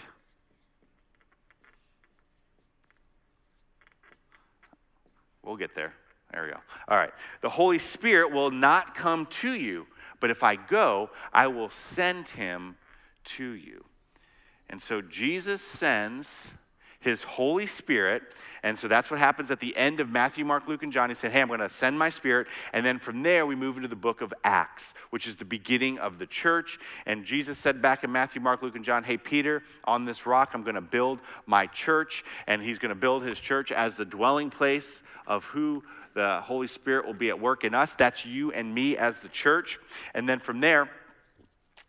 We'll 5.48 5.56
get 5.56 5.74
there. 5.74 5.94
There 6.34 6.44
we 6.44 6.50
go. 6.50 6.60
All 6.90 6.98
right. 6.98 7.14
The 7.42 7.50
Holy 7.50 7.80
Spirit 7.80 8.32
will 8.32 8.52
not 8.52 8.94
come 8.94 9.28
to 9.28 9.54
you, 9.54 9.88
but 10.20 10.30
if 10.30 10.44
I 10.44 10.58
go, 10.58 11.10
I 11.32 11.48
will 11.48 11.70
send 11.70 12.28
him 12.28 12.76
to 13.24 13.46
you. 13.52 13.86
And 14.70 14.82
so 14.82 15.02
Jesus 15.02 15.62
sends 15.62 16.52
his 17.08 17.24
Holy 17.24 17.66
Spirit. 17.66 18.22
And 18.64 18.78
so 18.78 18.90
that's 18.90 19.10
what 19.10 19.18
happens 19.18 19.50
at 19.50 19.62
the 19.62 19.76
end 19.78 20.02
of 20.02 20.10
Matthew, 20.10 20.44
Mark, 20.44 20.68
Luke, 20.68 20.84
and 20.84 20.92
John. 20.92 21.10
He 21.10 21.16
said, 21.16 21.32
Hey, 21.32 21.40
I'm 21.40 21.48
going 21.48 21.62
to 21.62 21.70
send 21.70 21.98
my 21.98 22.10
Spirit. 22.10 22.48
And 22.74 22.86
then 22.86 23.00
from 23.00 23.24
there, 23.24 23.46
we 23.46 23.56
move 23.56 23.78
into 23.78 23.88
the 23.88 23.96
book 23.96 24.20
of 24.20 24.34
Acts, 24.44 24.94
which 25.10 25.26
is 25.26 25.38
the 25.38 25.46
beginning 25.46 26.00
of 26.00 26.20
the 26.20 26.28
church. 26.28 26.78
And 27.06 27.24
Jesus 27.24 27.58
said 27.58 27.82
back 27.82 28.04
in 28.04 28.12
Matthew, 28.12 28.42
Mark, 28.42 28.62
Luke, 28.62 28.76
and 28.76 28.84
John, 28.84 29.06
Hey, 29.06 29.16
Peter, 29.16 29.64
on 29.86 30.04
this 30.04 30.26
rock, 30.26 30.52
I'm 30.54 30.64
going 30.64 30.76
to 30.76 30.82
build 30.82 31.20
my 31.46 31.68
church. 31.68 32.26
And 32.46 32.62
he's 32.62 32.78
going 32.78 32.90
to 32.90 32.96
build 32.96 33.24
his 33.24 33.40
church 33.40 33.72
as 33.72 33.96
the 33.96 34.06
dwelling 34.06 34.50
place 34.50 35.02
of 35.26 35.46
who 35.46 35.86
the 36.14 36.42
Holy 36.42 36.68
Spirit 36.68 37.06
will 37.06 37.14
be 37.14 37.30
at 37.30 37.40
work 37.40 37.64
in 37.64 37.74
us. 37.74 37.94
That's 37.94 38.26
you 38.26 38.52
and 38.52 38.76
me 38.76 38.98
as 38.98 39.22
the 39.22 39.30
church. 39.30 39.80
And 40.14 40.28
then 40.28 40.40
from 40.40 40.60
there, 40.60 40.90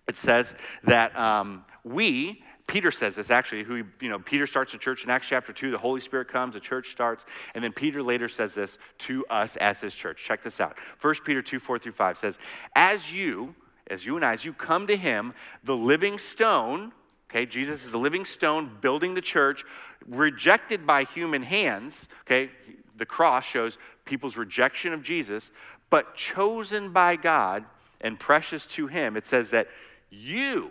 it 0.06 0.16
says 0.16 0.54
that 0.84 1.18
um, 1.18 1.64
we 1.82 2.44
Peter 2.68 2.90
says 2.90 3.16
this 3.16 3.30
actually, 3.30 3.64
who, 3.64 3.76
you 4.00 4.10
know, 4.10 4.18
Peter 4.18 4.46
starts 4.46 4.74
a 4.74 4.78
church 4.78 5.02
in 5.02 5.10
Acts 5.10 5.26
chapter 5.26 5.54
2, 5.54 5.70
the 5.70 5.78
Holy 5.78 6.02
Spirit 6.02 6.28
comes, 6.28 6.52
the 6.52 6.60
church 6.60 6.90
starts, 6.90 7.24
and 7.54 7.64
then 7.64 7.72
Peter 7.72 8.02
later 8.02 8.28
says 8.28 8.54
this 8.54 8.78
to 8.98 9.24
us 9.26 9.56
as 9.56 9.80
his 9.80 9.94
church. 9.94 10.22
Check 10.22 10.42
this 10.42 10.60
out. 10.60 10.76
1 11.00 11.14
Peter 11.24 11.40
2, 11.40 11.58
4 11.58 11.78
through 11.78 11.92
5 11.92 12.18
says, 12.18 12.38
As 12.76 13.10
you, 13.10 13.54
as 13.90 14.04
you 14.04 14.16
and 14.16 14.24
I, 14.24 14.34
as 14.34 14.44
you 14.44 14.52
come 14.52 14.86
to 14.86 14.96
him, 14.96 15.32
the 15.64 15.74
living 15.74 16.18
stone, 16.18 16.92
okay, 17.30 17.46
Jesus 17.46 17.86
is 17.86 17.90
the 17.92 17.98
living 17.98 18.26
stone 18.26 18.70
building 18.82 19.14
the 19.14 19.22
church, 19.22 19.64
rejected 20.06 20.86
by 20.86 21.04
human 21.04 21.42
hands, 21.42 22.10
okay, 22.26 22.50
the 22.98 23.06
cross 23.06 23.46
shows 23.46 23.78
people's 24.04 24.36
rejection 24.36 24.92
of 24.92 25.02
Jesus, 25.02 25.50
but 25.88 26.14
chosen 26.14 26.92
by 26.92 27.16
God 27.16 27.64
and 28.02 28.20
precious 28.20 28.66
to 28.66 28.88
him. 28.88 29.16
It 29.16 29.24
says 29.24 29.52
that 29.52 29.68
you, 30.10 30.70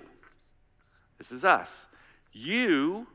this 1.17 1.31
is 1.31 1.43
us. 1.43 1.87
You 2.31 3.07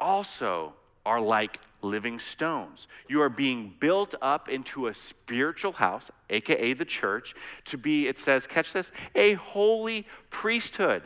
also 0.00 0.74
are 1.04 1.20
like 1.20 1.60
living 1.82 2.18
stones. 2.18 2.88
You 3.08 3.22
are 3.22 3.28
being 3.28 3.74
built 3.78 4.14
up 4.20 4.48
into 4.48 4.88
a 4.88 4.94
spiritual 4.94 5.72
house, 5.72 6.10
aka 6.30 6.72
the 6.72 6.84
church, 6.84 7.34
to 7.66 7.78
be, 7.78 8.08
it 8.08 8.18
says, 8.18 8.46
catch 8.46 8.72
this, 8.72 8.92
a 9.14 9.34
holy 9.34 10.06
priesthood. 10.30 11.02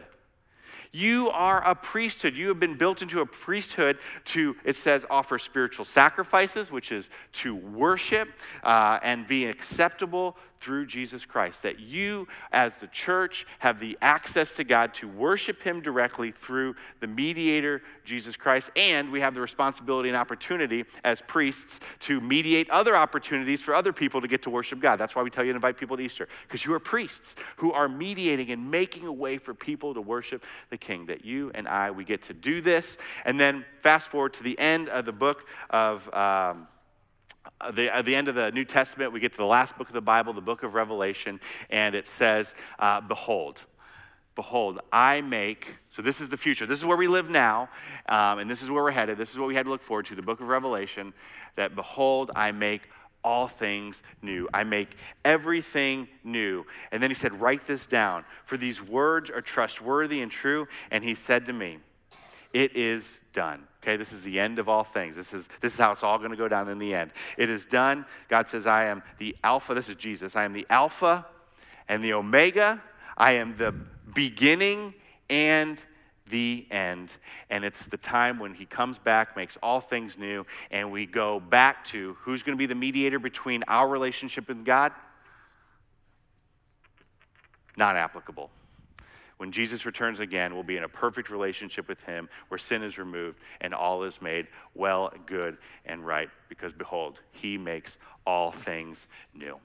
You 0.92 1.30
are 1.30 1.64
a 1.64 1.76
priesthood. 1.76 2.34
You 2.34 2.48
have 2.48 2.58
been 2.58 2.76
built 2.76 3.00
into 3.00 3.20
a 3.20 3.26
priesthood 3.26 3.98
to, 4.26 4.56
it 4.64 4.74
says, 4.74 5.06
offer 5.08 5.38
spiritual 5.38 5.84
sacrifices, 5.84 6.72
which 6.72 6.90
is 6.90 7.08
to 7.34 7.54
worship 7.54 8.28
uh, 8.64 8.98
and 9.02 9.26
be 9.26 9.46
acceptable 9.46 10.36
through 10.60 10.86
Jesus 10.86 11.26
Christ. 11.26 11.62
That 11.62 11.80
you, 11.80 12.28
as 12.52 12.76
the 12.76 12.86
church, 12.86 13.46
have 13.58 13.80
the 13.80 13.98
access 14.00 14.54
to 14.56 14.64
God 14.64 14.94
to 14.94 15.08
worship 15.08 15.62
Him 15.62 15.80
directly 15.80 16.30
through 16.30 16.76
the 17.00 17.06
mediator, 17.06 17.82
Jesus 18.04 18.36
Christ. 18.36 18.70
And 18.76 19.10
we 19.10 19.20
have 19.20 19.34
the 19.34 19.40
responsibility 19.40 20.08
and 20.08 20.16
opportunity 20.16 20.84
as 21.02 21.22
priests 21.22 21.80
to 22.00 22.20
mediate 22.20 22.68
other 22.70 22.96
opportunities 22.96 23.62
for 23.62 23.74
other 23.74 23.92
people 23.92 24.20
to 24.20 24.28
get 24.28 24.42
to 24.42 24.50
worship 24.50 24.80
God. 24.80 24.96
That's 24.96 25.16
why 25.16 25.22
we 25.22 25.30
tell 25.30 25.44
you 25.44 25.52
to 25.52 25.56
invite 25.56 25.78
people 25.78 25.96
to 25.96 26.02
Easter, 26.02 26.28
because 26.46 26.64
you 26.64 26.74
are 26.74 26.80
priests 26.80 27.36
who 27.56 27.72
are 27.72 27.88
mediating 27.88 28.50
and 28.50 28.70
making 28.70 29.06
a 29.06 29.12
way 29.12 29.38
for 29.38 29.54
people 29.54 29.94
to 29.94 30.00
worship 30.00 30.44
the 30.68 30.76
King. 30.76 31.06
That 31.06 31.24
you 31.24 31.50
and 31.54 31.66
I, 31.66 31.90
we 31.90 32.04
get 32.04 32.22
to 32.24 32.34
do 32.34 32.60
this. 32.60 32.98
And 33.24 33.40
then 33.40 33.64
fast 33.80 34.08
forward 34.08 34.34
to 34.34 34.42
the 34.42 34.58
end 34.58 34.88
of 34.88 35.06
the 35.06 35.12
book 35.12 35.46
of. 35.70 36.12
Um, 36.14 36.68
the, 37.74 37.94
at 37.94 38.04
the 38.04 38.14
end 38.14 38.28
of 38.28 38.34
the 38.34 38.50
New 38.52 38.64
Testament, 38.64 39.12
we 39.12 39.20
get 39.20 39.32
to 39.32 39.38
the 39.38 39.44
last 39.44 39.76
book 39.76 39.88
of 39.88 39.94
the 39.94 40.00
Bible, 40.00 40.32
the 40.32 40.40
book 40.40 40.62
of 40.62 40.74
Revelation, 40.74 41.40
and 41.68 41.94
it 41.94 42.06
says, 42.06 42.54
uh, 42.78 43.00
Behold, 43.00 43.64
behold, 44.34 44.80
I 44.92 45.20
make, 45.20 45.76
so 45.90 46.02
this 46.02 46.20
is 46.20 46.28
the 46.28 46.36
future. 46.36 46.66
This 46.66 46.78
is 46.78 46.84
where 46.84 46.96
we 46.96 47.08
live 47.08 47.30
now, 47.30 47.68
um, 48.08 48.38
and 48.38 48.50
this 48.50 48.62
is 48.62 48.70
where 48.70 48.82
we're 48.82 48.90
headed. 48.90 49.18
This 49.18 49.32
is 49.32 49.38
what 49.38 49.48
we 49.48 49.54
had 49.54 49.64
to 49.66 49.70
look 49.70 49.82
forward 49.82 50.06
to, 50.06 50.14
the 50.14 50.22
book 50.22 50.40
of 50.40 50.48
Revelation, 50.48 51.12
that 51.56 51.74
behold, 51.74 52.30
I 52.34 52.52
make 52.52 52.82
all 53.22 53.48
things 53.48 54.02
new. 54.22 54.48
I 54.54 54.64
make 54.64 54.96
everything 55.24 56.08
new. 56.24 56.64
And 56.90 57.02
then 57.02 57.10
he 57.10 57.14
said, 57.14 57.38
Write 57.40 57.66
this 57.66 57.86
down, 57.86 58.24
for 58.44 58.56
these 58.56 58.82
words 58.82 59.30
are 59.30 59.42
trustworthy 59.42 60.22
and 60.22 60.32
true. 60.32 60.68
And 60.90 61.04
he 61.04 61.14
said 61.14 61.46
to 61.46 61.52
me, 61.52 61.78
It 62.52 62.76
is 62.76 63.20
done. 63.32 63.66
Okay, 63.82 63.96
this 63.96 64.12
is 64.12 64.22
the 64.22 64.38
end 64.38 64.58
of 64.58 64.68
all 64.68 64.84
things. 64.84 65.16
This 65.16 65.32
is, 65.32 65.48
this 65.60 65.72
is 65.72 65.78
how 65.78 65.92
it's 65.92 66.02
all 66.02 66.18
going 66.18 66.30
to 66.30 66.36
go 66.36 66.48
down 66.48 66.68
in 66.68 66.78
the 66.78 66.94
end. 66.94 67.12
It 67.38 67.48
is 67.48 67.64
done. 67.64 68.04
God 68.28 68.46
says, 68.46 68.66
I 68.66 68.86
am 68.86 69.02
the 69.18 69.34
Alpha. 69.42 69.72
This 69.72 69.88
is 69.88 69.94
Jesus. 69.94 70.36
I 70.36 70.44
am 70.44 70.52
the 70.52 70.66
Alpha 70.68 71.24
and 71.88 72.04
the 72.04 72.12
Omega. 72.12 72.82
I 73.16 73.32
am 73.32 73.56
the 73.56 73.72
beginning 74.14 74.94
and 75.30 75.80
the 76.28 76.66
end. 76.70 77.16
And 77.48 77.64
it's 77.64 77.86
the 77.86 77.96
time 77.96 78.38
when 78.38 78.52
He 78.52 78.66
comes 78.66 78.98
back, 78.98 79.34
makes 79.34 79.56
all 79.62 79.80
things 79.80 80.18
new, 80.18 80.44
and 80.70 80.92
we 80.92 81.06
go 81.06 81.40
back 81.40 81.84
to 81.86 82.18
who's 82.20 82.42
going 82.42 82.56
to 82.56 82.60
be 82.60 82.66
the 82.66 82.74
mediator 82.74 83.18
between 83.18 83.64
our 83.66 83.88
relationship 83.88 84.46
with 84.46 84.62
God? 84.64 84.92
Not 87.78 87.96
applicable 87.96 88.50
when 89.40 89.52
Jesus 89.52 89.86
returns 89.86 90.20
again, 90.20 90.52
we'll 90.52 90.62
be 90.62 90.76
in 90.76 90.84
a 90.84 90.88
perfect 90.88 91.30
relationship 91.30 91.88
with 91.88 92.02
him 92.04 92.28
where 92.48 92.58
sin 92.58 92.82
is 92.82 92.98
removed 92.98 93.38
and 93.62 93.72
all 93.72 94.02
is 94.02 94.20
made 94.20 94.46
well, 94.74 95.10
good, 95.24 95.56
and 95.86 96.06
right. 96.06 96.28
Because 96.50 96.74
behold, 96.74 97.22
he 97.32 97.56
makes 97.56 97.96
all 98.26 98.52
things 98.52 99.06
new. 99.32 99.56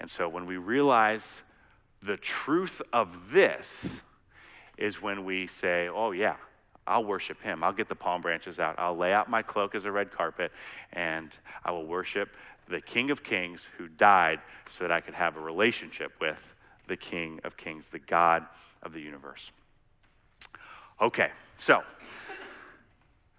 And 0.00 0.10
so 0.10 0.28
when 0.28 0.44
we 0.44 0.56
realize 0.56 1.42
the 2.02 2.16
truth 2.16 2.82
of 2.92 3.30
this, 3.30 4.02
is 4.76 5.00
when 5.00 5.24
we 5.24 5.46
say, 5.46 5.86
oh, 5.86 6.10
yeah, 6.10 6.34
I'll 6.84 7.04
worship 7.04 7.40
him. 7.42 7.62
I'll 7.62 7.72
get 7.72 7.88
the 7.88 7.94
palm 7.94 8.22
branches 8.22 8.58
out. 8.58 8.74
I'll 8.76 8.96
lay 8.96 9.12
out 9.12 9.30
my 9.30 9.42
cloak 9.42 9.76
as 9.76 9.84
a 9.84 9.92
red 9.92 10.10
carpet, 10.10 10.50
and 10.92 11.30
I 11.64 11.70
will 11.70 11.86
worship 11.86 12.30
the 12.66 12.80
King 12.80 13.10
of 13.10 13.22
Kings 13.22 13.68
who 13.78 13.86
died 13.86 14.40
so 14.68 14.82
that 14.82 14.90
I 14.90 15.00
could 15.00 15.14
have 15.14 15.36
a 15.36 15.40
relationship 15.40 16.12
with 16.20 16.56
the 16.90 16.96
King 16.96 17.40
of 17.44 17.56
Kings, 17.56 17.88
the 17.88 18.00
God 18.00 18.44
of 18.82 18.92
the 18.92 19.00
universe. 19.00 19.52
Okay, 21.00 21.30
so 21.56 21.82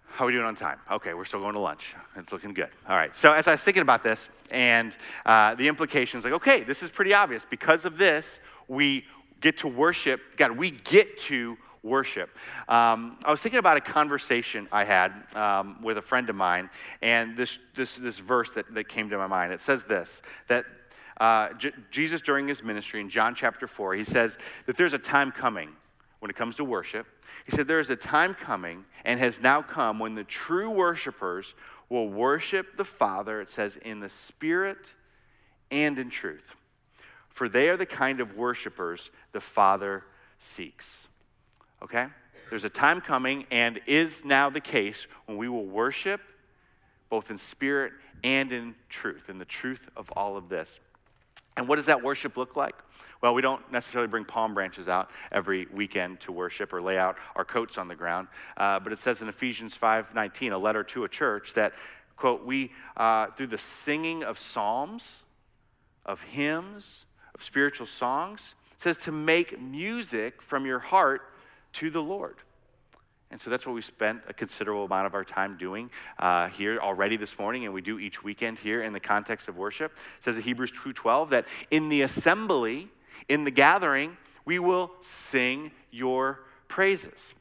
how 0.08 0.24
are 0.24 0.26
we 0.26 0.32
doing 0.32 0.46
on 0.46 0.54
time? 0.54 0.78
Okay, 0.90 1.12
we're 1.12 1.26
still 1.26 1.40
going 1.40 1.52
to 1.52 1.60
lunch. 1.60 1.94
It's 2.16 2.32
looking 2.32 2.54
good. 2.54 2.70
All 2.88 2.96
right. 2.96 3.14
So 3.14 3.32
as 3.32 3.46
I 3.48 3.52
was 3.52 3.60
thinking 3.60 3.82
about 3.82 4.02
this 4.02 4.30
and 4.50 4.96
uh, 5.26 5.54
the 5.54 5.68
implications, 5.68 6.24
like, 6.24 6.32
okay, 6.32 6.64
this 6.64 6.82
is 6.82 6.90
pretty 6.90 7.12
obvious. 7.12 7.44
Because 7.44 7.84
of 7.84 7.98
this, 7.98 8.40
we 8.68 9.04
get 9.40 9.58
to 9.58 9.68
worship 9.68 10.20
God. 10.36 10.52
We 10.52 10.70
get 10.70 11.18
to 11.18 11.58
worship. 11.82 12.30
Um, 12.68 13.18
I 13.24 13.30
was 13.30 13.42
thinking 13.42 13.58
about 13.58 13.76
a 13.76 13.80
conversation 13.82 14.66
I 14.72 14.84
had 14.84 15.12
um, 15.34 15.82
with 15.82 15.98
a 15.98 16.02
friend 16.02 16.30
of 16.30 16.36
mine, 16.36 16.70
and 17.02 17.36
this 17.36 17.58
this 17.74 17.96
this 17.96 18.18
verse 18.18 18.54
that, 18.54 18.72
that 18.74 18.88
came 18.88 19.10
to 19.10 19.18
my 19.18 19.26
mind. 19.26 19.52
It 19.52 19.60
says 19.60 19.82
this 19.82 20.22
that 20.46 20.64
uh, 21.22 21.52
J- 21.52 21.70
Jesus, 21.92 22.20
during 22.20 22.48
his 22.48 22.64
ministry 22.64 23.00
in 23.00 23.08
John 23.08 23.36
chapter 23.36 23.68
4, 23.68 23.94
he 23.94 24.02
says 24.02 24.38
that 24.66 24.76
there's 24.76 24.92
a 24.92 24.98
time 24.98 25.30
coming 25.30 25.68
when 26.18 26.32
it 26.32 26.36
comes 26.36 26.56
to 26.56 26.64
worship. 26.64 27.06
He 27.46 27.52
said, 27.52 27.68
There 27.68 27.78
is 27.78 27.90
a 27.90 27.96
time 27.96 28.34
coming 28.34 28.84
and 29.04 29.20
has 29.20 29.40
now 29.40 29.62
come 29.62 30.00
when 30.00 30.16
the 30.16 30.24
true 30.24 30.68
worshipers 30.68 31.54
will 31.88 32.08
worship 32.08 32.76
the 32.76 32.84
Father, 32.84 33.40
it 33.40 33.50
says, 33.50 33.76
in 33.76 34.00
the 34.00 34.08
Spirit 34.08 34.94
and 35.70 35.96
in 35.96 36.10
truth. 36.10 36.56
For 37.28 37.48
they 37.48 37.68
are 37.68 37.76
the 37.76 37.86
kind 37.86 38.20
of 38.20 38.36
worshipers 38.36 39.12
the 39.30 39.40
Father 39.40 40.02
seeks. 40.40 41.06
Okay? 41.84 42.08
There's 42.50 42.64
a 42.64 42.68
time 42.68 43.00
coming 43.00 43.46
and 43.52 43.80
is 43.86 44.24
now 44.24 44.50
the 44.50 44.60
case 44.60 45.06
when 45.26 45.38
we 45.38 45.48
will 45.48 45.66
worship 45.66 46.20
both 47.10 47.30
in 47.30 47.38
spirit 47.38 47.92
and 48.24 48.52
in 48.52 48.74
truth, 48.88 49.30
in 49.30 49.38
the 49.38 49.44
truth 49.44 49.88
of 49.96 50.10
all 50.16 50.36
of 50.36 50.48
this. 50.48 50.80
And 51.56 51.68
what 51.68 51.76
does 51.76 51.86
that 51.86 52.02
worship 52.02 52.36
look 52.36 52.56
like? 52.56 52.74
Well, 53.20 53.34
we 53.34 53.42
don't 53.42 53.70
necessarily 53.70 54.08
bring 54.08 54.24
palm 54.24 54.54
branches 54.54 54.88
out 54.88 55.10
every 55.30 55.66
weekend 55.72 56.20
to 56.20 56.32
worship 56.32 56.72
or 56.72 56.80
lay 56.82 56.98
out 56.98 57.16
our 57.36 57.44
coats 57.44 57.78
on 57.78 57.88
the 57.88 57.94
ground. 57.94 58.28
Uh, 58.56 58.80
but 58.80 58.92
it 58.92 58.98
says 58.98 59.22
in 59.22 59.28
Ephesians 59.28 59.76
5:19, 59.76 60.52
a 60.52 60.58
letter 60.58 60.82
to 60.84 61.04
a 61.04 61.08
church, 61.08 61.54
that 61.54 61.74
quote, 62.16 62.44
we 62.44 62.72
uh, 62.96 63.26
through 63.28 63.48
the 63.48 63.58
singing 63.58 64.24
of 64.24 64.38
psalms, 64.38 65.22
of 66.06 66.22
hymns, 66.22 67.06
of 67.34 67.42
spiritual 67.42 67.86
songs, 67.86 68.54
says 68.78 68.98
to 68.98 69.12
make 69.12 69.60
music 69.60 70.42
from 70.42 70.66
your 70.66 70.80
heart 70.80 71.22
to 71.74 71.90
the 71.90 72.02
Lord. 72.02 72.36
And 73.32 73.40
so 73.40 73.48
that's 73.48 73.66
what 73.66 73.74
we 73.74 73.80
spent 73.80 74.20
a 74.28 74.34
considerable 74.34 74.84
amount 74.84 75.06
of 75.06 75.14
our 75.14 75.24
time 75.24 75.56
doing 75.56 75.90
uh, 76.18 76.48
here 76.48 76.78
already 76.78 77.16
this 77.16 77.38
morning, 77.38 77.64
and 77.64 77.72
we 77.72 77.80
do 77.80 77.98
each 77.98 78.22
weekend 78.22 78.58
here 78.58 78.82
in 78.82 78.92
the 78.92 79.00
context 79.00 79.48
of 79.48 79.56
worship. 79.56 79.92
It 80.18 80.24
says 80.24 80.36
in 80.36 80.42
Hebrews 80.42 80.70
2.12 80.72 81.30
that 81.30 81.46
in 81.70 81.88
the 81.88 82.02
assembly, 82.02 82.90
in 83.30 83.44
the 83.44 83.50
gathering, 83.50 84.18
we 84.44 84.58
will 84.58 84.92
sing 85.00 85.70
your 85.90 86.40
praises. 86.68 87.32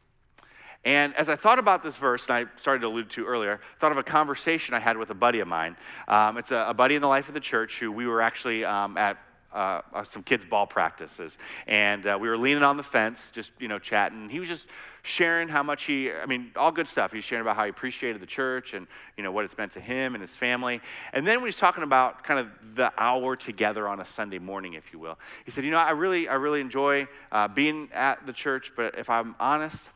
And 0.85 1.13
as 1.15 1.27
I 1.27 1.35
thought 1.35 1.59
about 1.59 1.83
this 1.83 1.97
verse, 1.97 2.27
and 2.29 2.37
I 2.37 2.45
started 2.55 2.79
to 2.81 2.87
allude 2.87 3.09
to 3.11 3.25
earlier, 3.25 3.59
I 3.61 3.79
thought 3.79 3.91
of 3.91 3.97
a 3.97 4.03
conversation 4.03 4.73
I 4.73 4.79
had 4.79 4.95
with 4.95 5.09
a 5.09 5.13
buddy 5.13 5.41
of 5.41 5.47
mine. 5.49 5.75
Um, 6.07 6.37
it's 6.37 6.51
a, 6.51 6.67
a, 6.69 6.73
buddy 6.73 6.95
in 6.95 7.01
the 7.01 7.09
life 7.09 7.27
of 7.27 7.33
the 7.33 7.41
church 7.41 7.79
who 7.79 7.91
we 7.91 8.07
were 8.07 8.21
actually 8.21 8.63
um, 8.63 8.97
at 8.97 9.17
uh, 9.53 9.81
uh, 9.93 10.03
some 10.03 10.23
kids' 10.23 10.45
ball 10.45 10.67
practices, 10.67 11.37
and 11.67 12.05
uh, 12.05 12.17
we 12.19 12.29
were 12.29 12.37
leaning 12.37 12.63
on 12.63 12.77
the 12.77 12.83
fence, 12.83 13.31
just 13.31 13.51
you 13.59 13.67
know, 13.67 13.79
chatting. 13.79 14.29
He 14.29 14.39
was 14.39 14.47
just 14.47 14.67
sharing 15.03 15.47
how 15.47 15.63
much 15.63 15.85
he, 15.85 16.11
I 16.11 16.25
mean, 16.25 16.51
all 16.55 16.71
good 16.71 16.87
stuff. 16.87 17.11
He 17.11 17.17
was 17.17 17.25
sharing 17.25 17.41
about 17.41 17.55
how 17.55 17.63
he 17.63 17.69
appreciated 17.69 18.21
the 18.21 18.27
church 18.27 18.73
and 18.73 18.87
you 19.17 19.23
know 19.23 19.31
what 19.31 19.45
it's 19.45 19.57
meant 19.57 19.71
to 19.73 19.79
him 19.79 20.13
and 20.15 20.21
his 20.21 20.35
family. 20.35 20.81
And 21.13 21.25
then 21.25 21.37
when 21.37 21.45
was 21.45 21.55
talking 21.55 21.83
about 21.83 22.23
kind 22.23 22.39
of 22.39 22.75
the 22.75 22.93
hour 22.97 23.35
together 23.35 23.87
on 23.87 23.99
a 23.99 24.05
Sunday 24.05 24.39
morning, 24.39 24.73
if 24.73 24.93
you 24.93 24.99
will, 24.99 25.17
he 25.45 25.51
said, 25.51 25.63
you 25.63 25.71
know, 25.71 25.77
I 25.77 25.91
really, 25.91 26.27
I 26.27 26.35
really 26.35 26.61
enjoy 26.61 27.07
uh, 27.31 27.47
being 27.47 27.89
at 27.93 28.25
the 28.25 28.33
church, 28.33 28.73
but 28.75 28.97
if 28.97 29.09
I'm 29.09 29.35
honest, 29.39 29.89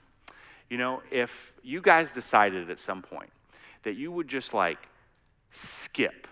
you 0.69 0.77
know, 0.77 1.01
if 1.11 1.53
you 1.63 1.81
guys 1.81 2.11
decided 2.11 2.69
at 2.69 2.79
some 2.79 3.01
point 3.01 3.29
that 3.83 3.95
you 3.95 4.11
would 4.11 4.27
just 4.27 4.53
like 4.53 4.89
skip 5.51 6.27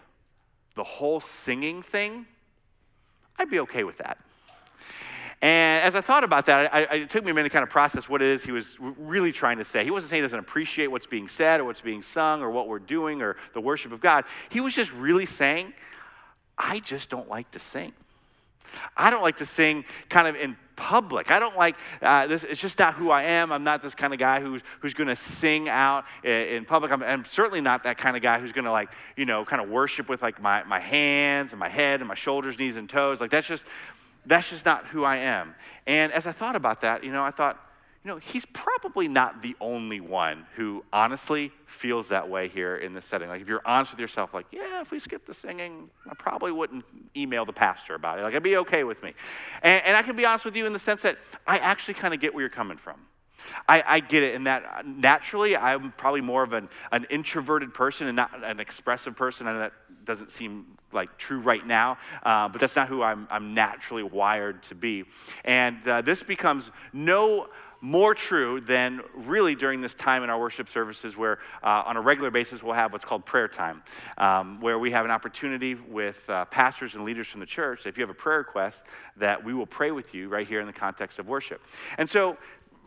the 0.76 0.84
whole 0.84 1.20
singing 1.20 1.82
thing, 1.84 2.26
I'd 3.38 3.50
be 3.50 3.60
okay 3.60 3.84
with 3.84 3.98
that. 3.98 4.18
And 5.42 5.84
as 5.84 5.94
I 5.94 6.00
thought 6.00 6.24
about 6.24 6.46
that, 6.46 6.74
I, 6.74 6.84
I, 6.86 6.94
it 6.96 7.10
took 7.10 7.26
me 7.26 7.32
a 7.32 7.34
minute 7.34 7.50
to 7.50 7.54
kind 7.54 7.64
of 7.64 7.70
process 7.70 8.08
what 8.08 8.22
it 8.22 8.30
is 8.30 8.46
he 8.46 8.54
was 8.54 8.78
really 8.80 9.34
trying 9.34 9.58
to 9.58 9.66
say. 9.66 9.84
He 9.84 9.92
wasn't 9.92 10.10
saying 10.12 10.22
he 10.22 10.24
doesn't 10.24 10.40
appreciate 10.40 10.88
what's 10.88 11.06
being 11.06 11.28
said 11.28 11.60
or 11.60 11.66
what's 11.66 11.82
being 11.82 12.02
sung 12.02 12.42
or 12.42 12.50
what 12.50 12.70
we're 12.70 12.80
doing 12.80 13.22
or 13.22 13.36
the 13.54 13.60
worship 13.60 13.92
of 13.92 14.00
God. 14.00 14.24
He 14.48 14.62
was 14.62 14.74
just 14.74 14.94
really 14.94 15.26
saying, 15.26 15.74
I 16.58 16.80
just 16.80 17.10
don't 17.10 17.28
like 17.28 17.52
to 17.52 17.60
sing. 17.60 17.92
I 18.98 19.10
don't 19.10 19.22
like 19.22 19.38
to 19.38 19.46
sing 19.46 19.86
kind 20.10 20.28
of 20.28 20.36
in 20.36 20.58
public. 20.76 21.32
I 21.32 21.40
don't 21.40 21.56
like 21.56 21.76
uh, 22.02 22.28
this. 22.28 22.44
It's 22.44 22.62
just 22.62 22.80
not 22.80 22.96
who 22.96 23.10
I 23.12 23.24
am. 23.24 23.52
I'm 23.52 23.64
not 23.64 23.82
this 23.82 23.96
kind 23.96 24.14
of 24.14 24.20
guy 24.20 24.40
who's, 24.42 24.62
who's 24.80 24.94
going 24.94 25.08
to 25.08 25.16
sing 25.16 25.70
out 25.70 26.06
in, 26.24 26.32
in 26.32 26.66
public. 26.66 26.92
I'm, 26.92 27.04
I'm, 27.04 27.26
certainly 27.26 27.62
not 27.62 27.84
that 27.84 27.98
kind 27.98 28.16
of 28.16 28.24
guy 28.24 28.40
who's 28.40 28.52
going 28.52 28.66
to 28.66 28.72
like, 28.72 28.90
you 29.16 29.26
know, 29.26 29.46
kind 29.46 29.62
of 29.62 29.70
worship 29.70 30.10
with 30.10 30.22
like 30.22 30.42
my, 30.42 30.64
my 30.64 30.80
hands 30.80 31.54
and 31.54 31.60
my 31.60 31.70
head 31.70 32.02
and 32.02 32.08
my 32.08 32.16
shoulders, 32.16 32.58
knees, 32.58 32.78
and 32.78 32.90
toes. 32.90 33.22
Like 33.22 33.32
that's 33.32 33.48
just, 33.48 33.66
that's 34.26 34.50
just 34.50 34.66
not 34.66 34.88
who 34.88 35.04
I 35.04 35.18
am. 35.18 35.56
And 35.86 36.12
as 36.12 36.28
I 36.28 36.32
thought 36.32 36.56
about 36.56 36.82
that, 36.82 37.04
you 37.04 37.12
know, 37.12 37.24
I 37.24 37.32
thought, 37.32 37.60
you 38.04 38.12
know, 38.12 38.18
he's 38.18 38.46
probably 38.46 39.08
not 39.08 39.42
the 39.42 39.56
only 39.62 40.02
one 40.02 40.46
who 40.56 40.84
honestly 40.92 41.52
feels 41.66 42.10
that 42.10 42.30
way 42.30 42.50
here 42.50 42.76
in 42.76 42.94
this 42.94 43.06
setting. 43.06 43.30
Like, 43.30 43.42
if 43.42 43.48
you're 43.48 43.62
honest 43.66 43.92
with 43.92 44.00
yourself, 44.00 44.34
like, 44.34 44.46
yeah, 44.52 44.82
if 44.82 44.92
we 44.92 45.00
skip 45.00 45.26
the 45.26 45.34
singing, 45.34 45.90
I 46.10 46.14
probably 46.16 46.52
wouldn't 46.52 46.84
email 47.16 47.46
the 47.46 47.54
pastor 47.54 47.96
about 47.96 48.20
it. 48.20 48.24
Like, 48.24 48.34
it'd 48.34 48.44
be 48.44 48.58
okay 48.58 48.84
with 48.84 49.02
me. 49.02 49.14
And, 49.62 49.86
and 49.86 49.96
I 49.96 50.02
can 50.02 50.18
be 50.18 50.26
honest 50.26 50.44
with 50.44 50.58
you 50.58 50.66
in 50.66 50.74
the 50.74 50.80
sense 50.80 51.02
that 51.04 51.18
I 51.48 51.60
actually 51.60 51.94
kind 51.94 52.14
of 52.14 52.20
get 52.20 52.34
where 52.34 52.42
you're 52.42 52.50
coming 52.50 52.78
from. 52.78 52.98
I, 53.68 53.84
I, 53.86 54.00
get 54.00 54.24
it 54.24 54.36
in 54.36 54.46
that 54.46 54.86
naturally 54.86 55.58
I'm 55.58 55.92
probably 55.92 56.22
more 56.22 56.44
of 56.44 56.54
an, 56.54 56.70
an 56.94 57.06
introverted 57.10 57.74
person 57.74 58.08
and 58.08 58.16
not 58.16 58.32
an 58.42 58.62
expressive 58.62 59.18
person. 59.18 59.48
I 59.48 59.54
know 59.54 59.60
that 59.60 59.74
doesn't 60.06 60.32
seem 60.32 60.78
like 60.92 61.18
true 61.18 61.40
right 61.40 61.66
now, 61.66 61.98
uh, 62.24 62.48
but 62.50 62.62
that's 62.62 62.76
not 62.76 62.88
who 62.88 63.02
I'm, 63.02 63.28
I'm 63.32 63.54
naturally 63.54 64.04
wired 64.04 64.64
to 64.64 64.76
be. 64.76 65.06
And 65.44 65.86
uh, 65.88 66.02
this 66.02 66.24
becomes 66.24 66.72
no 66.92 67.48
more 67.84 68.16
true 68.16 68.62
than 68.62 69.02
really 69.14 69.56
during 69.56 69.82
this 69.82 69.94
time 69.94 70.24
in 70.24 70.30
our 70.30 70.40
worship 70.40 70.70
services 70.70 71.18
where 71.18 71.40
uh, 71.62 71.84
on 71.86 71.98
a 71.98 72.02
regular 72.02 72.32
basis 72.32 72.64
we'll 72.64 72.74
have 72.74 72.94
what's 72.94 73.04
called 73.04 73.26
prayer 73.26 73.50
time 73.50 73.84
um, 74.18 74.62
where 74.62 74.80
we 74.80 74.90
have 74.90 75.04
an 75.04 75.12
opportunity 75.12 75.76
with 75.76 76.30
uh, 76.30 76.46
pastors 76.46 76.96
and 76.96 77.04
leaders 77.04 77.28
from 77.28 77.42
the 77.42 77.46
church 77.46 77.86
if 77.86 77.98
you 77.98 78.02
have 78.02 78.10
a 78.10 78.14
prayer 78.14 78.38
request 78.38 78.86
that 79.18 79.44
we 79.44 79.54
will 79.54 79.66
pray 79.66 79.92
with 79.92 80.14
you 80.14 80.30
right 80.30 80.48
here 80.48 80.62
in 80.62 80.66
the 80.66 80.72
context 80.72 81.20
of 81.20 81.28
worship. 81.28 81.62
And 81.98 82.10
so 82.10 82.38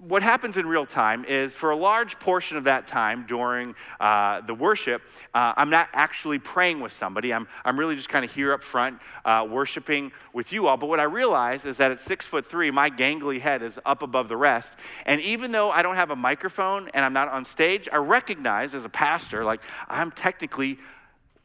what 0.01 0.23
happens 0.23 0.57
in 0.57 0.67
real 0.67 0.87
time 0.87 1.25
is 1.25 1.53
for 1.53 1.71
a 1.71 1.77
large 1.77 2.19
portion 2.19 2.57
of 2.57 2.65
that 2.65 2.87
time 2.87 3.25
during 3.27 3.75
uh, 3.99 4.41
the 4.43 4.55
worship, 4.55 5.03
uh, 5.35 5.55
I'm 5.57 5.71
not 5.71 5.89
actually 5.95 6.39
praying 6.39 6.81
with 6.81 6.93
somebody. 6.93 7.33
I'm, 7.33 7.49
I'm 7.65 7.79
really 7.79 7.97
just 7.97 8.09
kind 8.09 8.25
of 8.25 8.35
here 8.35 8.53
up 8.53 8.63
front 8.63 9.01
uh, 9.25 9.47
worshiping 9.49 10.13
with 10.33 10.53
you 10.53 10.67
all. 10.67 10.77
But 10.77 10.89
what 10.89 11.01
I 11.01 11.05
realize 11.05 11.65
is 11.65 11.79
that 11.79 11.91
at 11.91 12.01
six 12.01 12.27
foot 12.27 12.45
three, 12.45 12.71
my 12.71 12.91
gangly 12.91 13.41
head 13.41 13.63
is 13.63 13.79
up 13.87 14.03
above 14.03 14.29
the 14.29 14.37
rest. 14.37 14.77
And 15.07 15.21
even 15.23 15.51
though 15.51 15.71
I 15.71 15.83
don't 15.83 15.97
have 15.97 16.11
a 16.11 16.17
microphone 16.17 16.89
and 16.95 17.05
I'm 17.05 17.13
not 17.13 17.29
on 17.29 17.45
stage, 17.45 17.89
I 17.91 17.97
recognize 17.97 18.75
as 18.75 18.85
a 18.85 18.91
pastor, 18.91 19.45
like 19.45 19.61
I'm 19.89 20.11
technically 20.11 20.79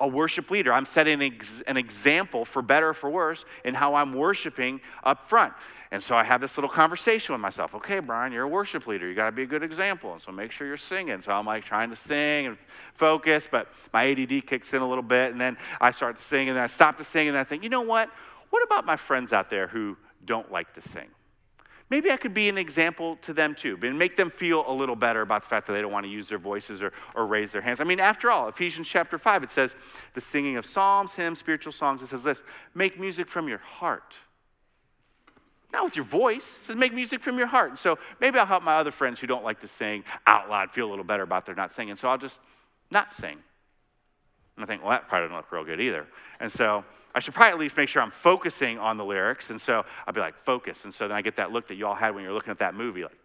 a 0.02 0.08
worship 0.08 0.52
leader. 0.52 0.74
I'm 0.74 0.86
setting 0.86 1.22
an, 1.22 1.34
ex- 1.34 1.62
an 1.62 1.78
example 1.78 2.44
for 2.44 2.62
better 2.62 2.90
or 2.90 2.94
for 2.94 3.10
worse 3.10 3.46
in 3.64 3.76
how 3.76 3.96
I'm 3.96 4.14
worshiping 4.14 4.82
up 5.04 5.24
front. 5.24 5.54
And 5.94 6.02
so 6.02 6.16
I 6.16 6.24
have 6.24 6.40
this 6.40 6.58
little 6.58 6.70
conversation 6.70 7.34
with 7.34 7.42
myself. 7.42 7.76
Okay, 7.76 8.00
Brian, 8.00 8.32
you're 8.32 8.46
a 8.46 8.48
worship 8.48 8.88
leader. 8.88 9.10
You 9.10 9.14
got 9.14 9.26
to 9.26 9.34
be 9.34 9.44
a 9.44 9.48
good 9.48 9.62
example. 9.62 10.14
And 10.14 10.22
so 10.22 10.32
make 10.32 10.52
sure 10.52 10.66
you're 10.66 10.78
singing. 10.78 11.22
So 11.22 11.34
I'm 11.34 11.46
like 11.46 11.66
trying 11.66 11.90
to 11.90 11.98
sing 11.98 12.48
and 12.48 12.58
focus, 12.94 13.46
but 13.52 13.68
my 13.92 14.10
ADD 14.10 14.48
kicks 14.48 14.74
in 14.74 14.82
a 14.82 14.88
little 14.88 15.04
bit. 15.04 15.34
And 15.34 15.42
then 15.42 15.58
I 15.82 15.92
start 15.92 16.16
to 16.16 16.24
sing, 16.24 16.48
and 16.48 16.56
then 16.56 16.64
I 16.64 16.68
stop 16.68 16.98
to 17.00 17.04
sing, 17.04 17.28
and 17.28 17.38
I 17.38 17.44
think, 17.44 17.62
you 17.62 17.70
know 17.70 17.82
what? 17.82 18.10
What 18.52 18.64
about 18.64 18.86
my 18.86 18.96
friends 18.96 19.34
out 19.34 19.50
there 19.50 19.68
who 19.68 19.98
don't 20.24 20.50
like 20.50 20.74
to 20.76 20.82
sing? 20.82 21.10
Maybe 21.90 22.10
I 22.10 22.16
could 22.16 22.34
be 22.34 22.48
an 22.48 22.58
example 22.58 23.18
to 23.24 23.34
them 23.34 23.54
too, 23.54 23.78
and 23.84 24.00
make 24.00 24.16
them 24.16 24.30
feel 24.30 24.64
a 24.66 24.72
little 24.72 24.96
better 24.96 25.20
about 25.20 25.44
the 25.44 25.50
fact 25.50 25.68
that 25.68 25.74
they 25.74 25.82
don't 25.82 25.92
want 25.92 26.06
to 26.06 26.10
use 26.10 26.30
their 26.30 26.38
voices 26.38 26.82
or, 26.82 26.94
or 27.16 27.26
raise 27.26 27.52
their 27.52 27.62
hands. 27.62 27.82
I 27.82 27.84
mean, 27.84 28.00
after 28.00 28.32
all, 28.32 28.48
Ephesians 28.48 28.88
chapter 28.88 29.18
5, 29.18 29.44
it 29.44 29.50
says 29.50 29.76
the 30.14 30.22
singing 30.22 30.56
of 30.56 30.66
psalms, 30.66 31.16
hymns, 31.16 31.40
spiritual 31.40 31.74
songs. 31.74 32.02
It 32.02 32.08
says 32.08 32.24
this 32.24 32.44
make 32.74 32.98
music 32.98 33.28
from 33.28 33.50
your 33.50 33.58
heart 33.58 34.16
not 35.74 35.84
with 35.84 35.96
your 35.96 36.06
voice. 36.06 36.60
It 36.60 36.66
says 36.66 36.76
make 36.76 36.94
music 36.94 37.22
from 37.22 37.38
your 37.38 37.48
heart. 37.48 37.80
So 37.80 37.98
maybe 38.20 38.40
I'll 38.40 38.46
help 38.46 38.64
my 38.64 38.76
other 38.76 38.92
friends 38.92 39.20
who 39.20 39.28
don't 39.28 39.44
like 39.44 39.60
to 39.62 39.68
sing 39.68 40.04
out 40.28 40.50
loud 40.50 40.72
feel 40.72 40.88
a 40.88 40.92
little 40.92 41.06
better 41.06 41.24
about 41.24 41.46
their 41.46 41.56
not 41.56 41.72
singing. 41.72 41.96
So 41.96 42.10
I'll 42.10 42.18
just 42.18 42.40
not 42.92 43.12
sing. 43.12 43.38
And 44.58 44.64
I 44.64 44.66
think, 44.66 44.82
well, 44.82 44.92
that 44.92 45.08
probably 45.08 45.28
doesn't 45.28 45.38
look 45.38 45.52
real 45.52 45.64
good 45.64 45.80
either. 45.80 46.08
And 46.40 46.52
so 46.52 46.84
I 47.16 47.20
should 47.20 47.34
probably 47.34 47.54
at 47.54 47.60
least 47.60 47.78
make 47.78 47.90
sure 47.90 48.02
I'm 48.02 48.12
focusing 48.12 48.80
on 48.80 48.98
the 48.98 49.06
lyrics. 49.06 49.50
And 49.50 49.60
so 49.60 49.86
I'll 50.06 50.14
be 50.14 50.20
like, 50.20 50.38
focus. 50.38 50.86
And 50.86 50.94
so 50.94 51.08
then 51.08 51.16
I 51.16 51.22
get 51.22 51.38
that 51.38 51.52
look 51.52 51.68
that 51.70 51.76
you 51.76 51.88
all 51.88 51.96
had 51.96 52.14
when 52.14 52.24
you're 52.24 52.34
looking 52.34 52.52
at 52.52 52.60
that 52.60 52.76
movie, 52.76 53.04
like, 53.04 53.18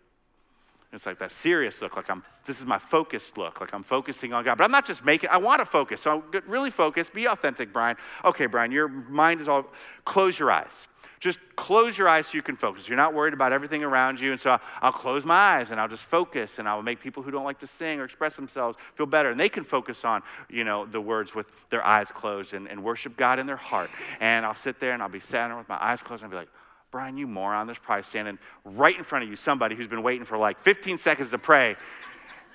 it's 0.97 1.07
like 1.07 1.19
that 1.19 1.31
serious 1.31 1.81
look, 1.83 1.97
like 1.97 2.11
I'm, 2.11 2.23
this 2.45 2.59
is 2.59 2.67
my 2.67 2.79
focused 2.79 3.39
look, 3.39 3.61
like 3.61 3.73
I'm 3.73 3.83
focusing 3.83 4.33
on 4.33 4.45
God. 4.45 4.59
But 4.59 4.65
I'm 4.65 4.71
not 4.71 4.87
just 4.87 5.05
making, 5.05 5.31
I 5.31 5.37
want 5.37 5.61
to 5.61 5.65
focus. 5.65 6.01
So 6.01 6.11
I'm 6.11 6.43
really 6.47 6.71
focused. 6.71 7.13
Be 7.13 7.27
authentic, 7.27 7.73
Brian. 7.73 7.97
Okay, 8.25 8.47
Brian, 8.47 8.73
your 8.73 8.89
mind 8.89 9.41
is 9.41 9.49
all, 9.49 9.67
close 10.05 10.39
your 10.39 10.51
eyes. 10.51 10.89
Just 11.19 11.39
close 11.57 11.97
your 11.97 12.09
eyes 12.09 12.27
so 12.27 12.37
you 12.37 12.43
can 12.43 12.57
focus. 12.57 12.89
You're 12.89 12.97
not 12.97 13.15
worried 13.15 13.33
about 13.33 13.53
everything 13.53 13.83
around 13.83 14.21
you. 14.21 14.33
And 14.33 14.41
so 14.41 14.59
I'll 14.83 14.93
close 14.93 15.25
my 15.25 15.57
eyes 15.57 15.71
and 15.71 15.81
I'll 15.81 15.89
just 15.89 16.05
focus 16.05 16.59
and 16.59 16.69
I'll 16.69 16.83
make 16.83 17.01
people 17.01 17.23
who 17.23 17.31
don't 17.31 17.45
like 17.45 17.59
to 17.61 17.67
sing 17.67 18.01
or 18.01 18.05
express 18.05 18.37
themselves 18.37 18.77
feel 18.95 19.07
better. 19.07 19.31
And 19.31 19.41
they 19.41 19.49
can 19.49 19.65
focus 19.65 20.05
on, 20.05 20.23
you 20.51 20.65
know, 20.65 20.85
the 20.85 21.01
words 21.01 21.35
with 21.35 21.51
their 21.71 21.85
eyes 21.85 22.09
closed 22.09 22.55
and, 22.55 22.69
and 22.69 22.83
worship 22.85 23.17
God 23.17 23.39
in 23.39 23.47
their 23.47 23.57
heart. 23.57 23.91
And 24.21 24.45
I'll 24.45 24.55
sit 24.55 24.79
there 24.79 24.93
and 24.93 25.03
I'll 25.03 25.09
be 25.09 25.21
sitting 25.21 25.57
with 25.57 25.69
my 25.69 25.79
eyes 25.81 26.03
closed 26.03 26.23
and 26.23 26.33
I'll 26.33 26.39
be 26.39 26.47
like, 26.47 26.53
Brian, 26.97 27.19
you 27.19 27.27
moron. 27.27 27.67
There's 27.67 27.79
probably 27.79 28.05
standing 28.05 28.39
right 28.65 28.97
in 28.97 29.05
front 29.05 29.23
of 29.23 29.29
you 29.29 29.37
somebody 29.37 29.75
who's 29.75 29.87
been 29.87 30.03
waiting 30.03 30.25
for 30.25 30.39
like 30.39 30.59
15 30.59 30.97
seconds 30.97 31.31
to 31.33 31.37
pray. 31.37 31.77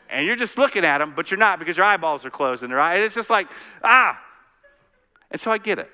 And 0.09 0.25
you're 0.25 0.35
just 0.35 0.57
looking 0.57 0.83
at 0.83 0.97
them, 0.97 1.13
but 1.15 1.29
you're 1.29 1.37
not 1.37 1.59
because 1.59 1.77
your 1.77 1.85
eyeballs 1.85 2.25
are 2.25 2.31
closed 2.31 2.63
and 2.63 2.71
their 2.71 2.79
eyes. 2.79 3.01
It's 3.01 3.13
just 3.13 3.29
like, 3.29 3.47
ah. 3.83 4.19
And 5.29 5.39
so 5.39 5.51
I 5.51 5.59
get 5.59 5.77
it. 5.77 5.91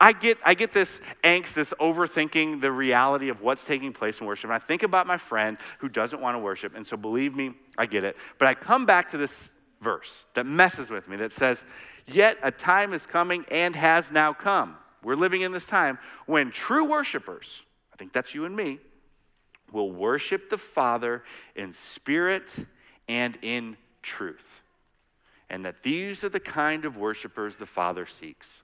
I 0.00 0.14
get, 0.14 0.38
I 0.42 0.54
get 0.54 0.72
this 0.72 1.02
angst, 1.22 1.52
this 1.52 1.74
overthinking 1.78 2.62
the 2.62 2.72
reality 2.72 3.28
of 3.28 3.42
what's 3.42 3.66
taking 3.66 3.92
place 3.92 4.22
in 4.22 4.26
worship. 4.26 4.48
And 4.48 4.54
I 4.54 4.58
think 4.58 4.82
about 4.82 5.06
my 5.06 5.18
friend 5.18 5.58
who 5.80 5.90
doesn't 5.90 6.22
want 6.22 6.34
to 6.34 6.38
worship. 6.38 6.74
And 6.74 6.86
so 6.86 6.96
believe 6.96 7.36
me, 7.36 7.52
I 7.76 7.84
get 7.84 8.04
it. 8.04 8.16
But 8.38 8.48
I 8.48 8.54
come 8.54 8.86
back 8.86 9.10
to 9.10 9.18
this 9.18 9.52
verse 9.82 10.24
that 10.32 10.46
messes 10.46 10.88
with 10.88 11.08
me 11.08 11.16
that 11.18 11.30
says, 11.30 11.66
Yet 12.06 12.38
a 12.42 12.50
time 12.50 12.94
is 12.94 13.04
coming 13.04 13.44
and 13.50 13.76
has 13.76 14.10
now 14.10 14.32
come. 14.32 14.78
We're 15.04 15.14
living 15.14 15.42
in 15.42 15.52
this 15.52 15.66
time 15.66 15.98
when 16.24 16.50
true 16.50 16.86
worshipers, 16.86 17.65
I 17.96 17.98
think 17.98 18.12
that's 18.12 18.34
you 18.34 18.44
and 18.44 18.54
me, 18.54 18.78
will 19.72 19.90
worship 19.90 20.50
the 20.50 20.58
Father 20.58 21.24
in 21.54 21.72
spirit 21.72 22.58
and 23.08 23.38
in 23.40 23.78
truth. 24.02 24.60
And 25.48 25.64
that 25.64 25.82
these 25.82 26.22
are 26.22 26.28
the 26.28 26.38
kind 26.38 26.84
of 26.84 26.98
worshipers 26.98 27.56
the 27.56 27.64
Father 27.64 28.04
seeks. 28.04 28.62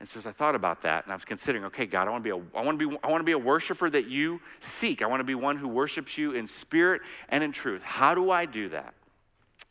And 0.00 0.06
so 0.06 0.18
as 0.18 0.26
I 0.26 0.32
thought 0.32 0.54
about 0.54 0.82
that, 0.82 1.04
and 1.04 1.12
I 1.12 1.16
was 1.16 1.24
considering, 1.24 1.64
okay, 1.64 1.86
God, 1.86 2.08
I 2.08 2.10
want 2.10 2.22
to 2.24 2.30
be 2.30 2.38
a, 2.38 2.58
I 2.58 2.62
want 2.62 2.78
to 2.78 2.90
be, 2.90 2.98
I 3.02 3.10
want 3.10 3.20
to 3.20 3.24
be 3.24 3.32
a 3.32 3.38
worshiper 3.38 3.88
that 3.88 4.06
you 4.06 4.42
seek. 4.60 5.00
I 5.00 5.06
want 5.06 5.20
to 5.20 5.24
be 5.24 5.34
one 5.34 5.56
who 5.56 5.68
worships 5.68 6.18
you 6.18 6.32
in 6.32 6.46
spirit 6.46 7.00
and 7.30 7.42
in 7.42 7.52
truth. 7.52 7.82
How 7.82 8.14
do 8.14 8.30
I 8.30 8.44
do 8.44 8.68
that? 8.68 8.92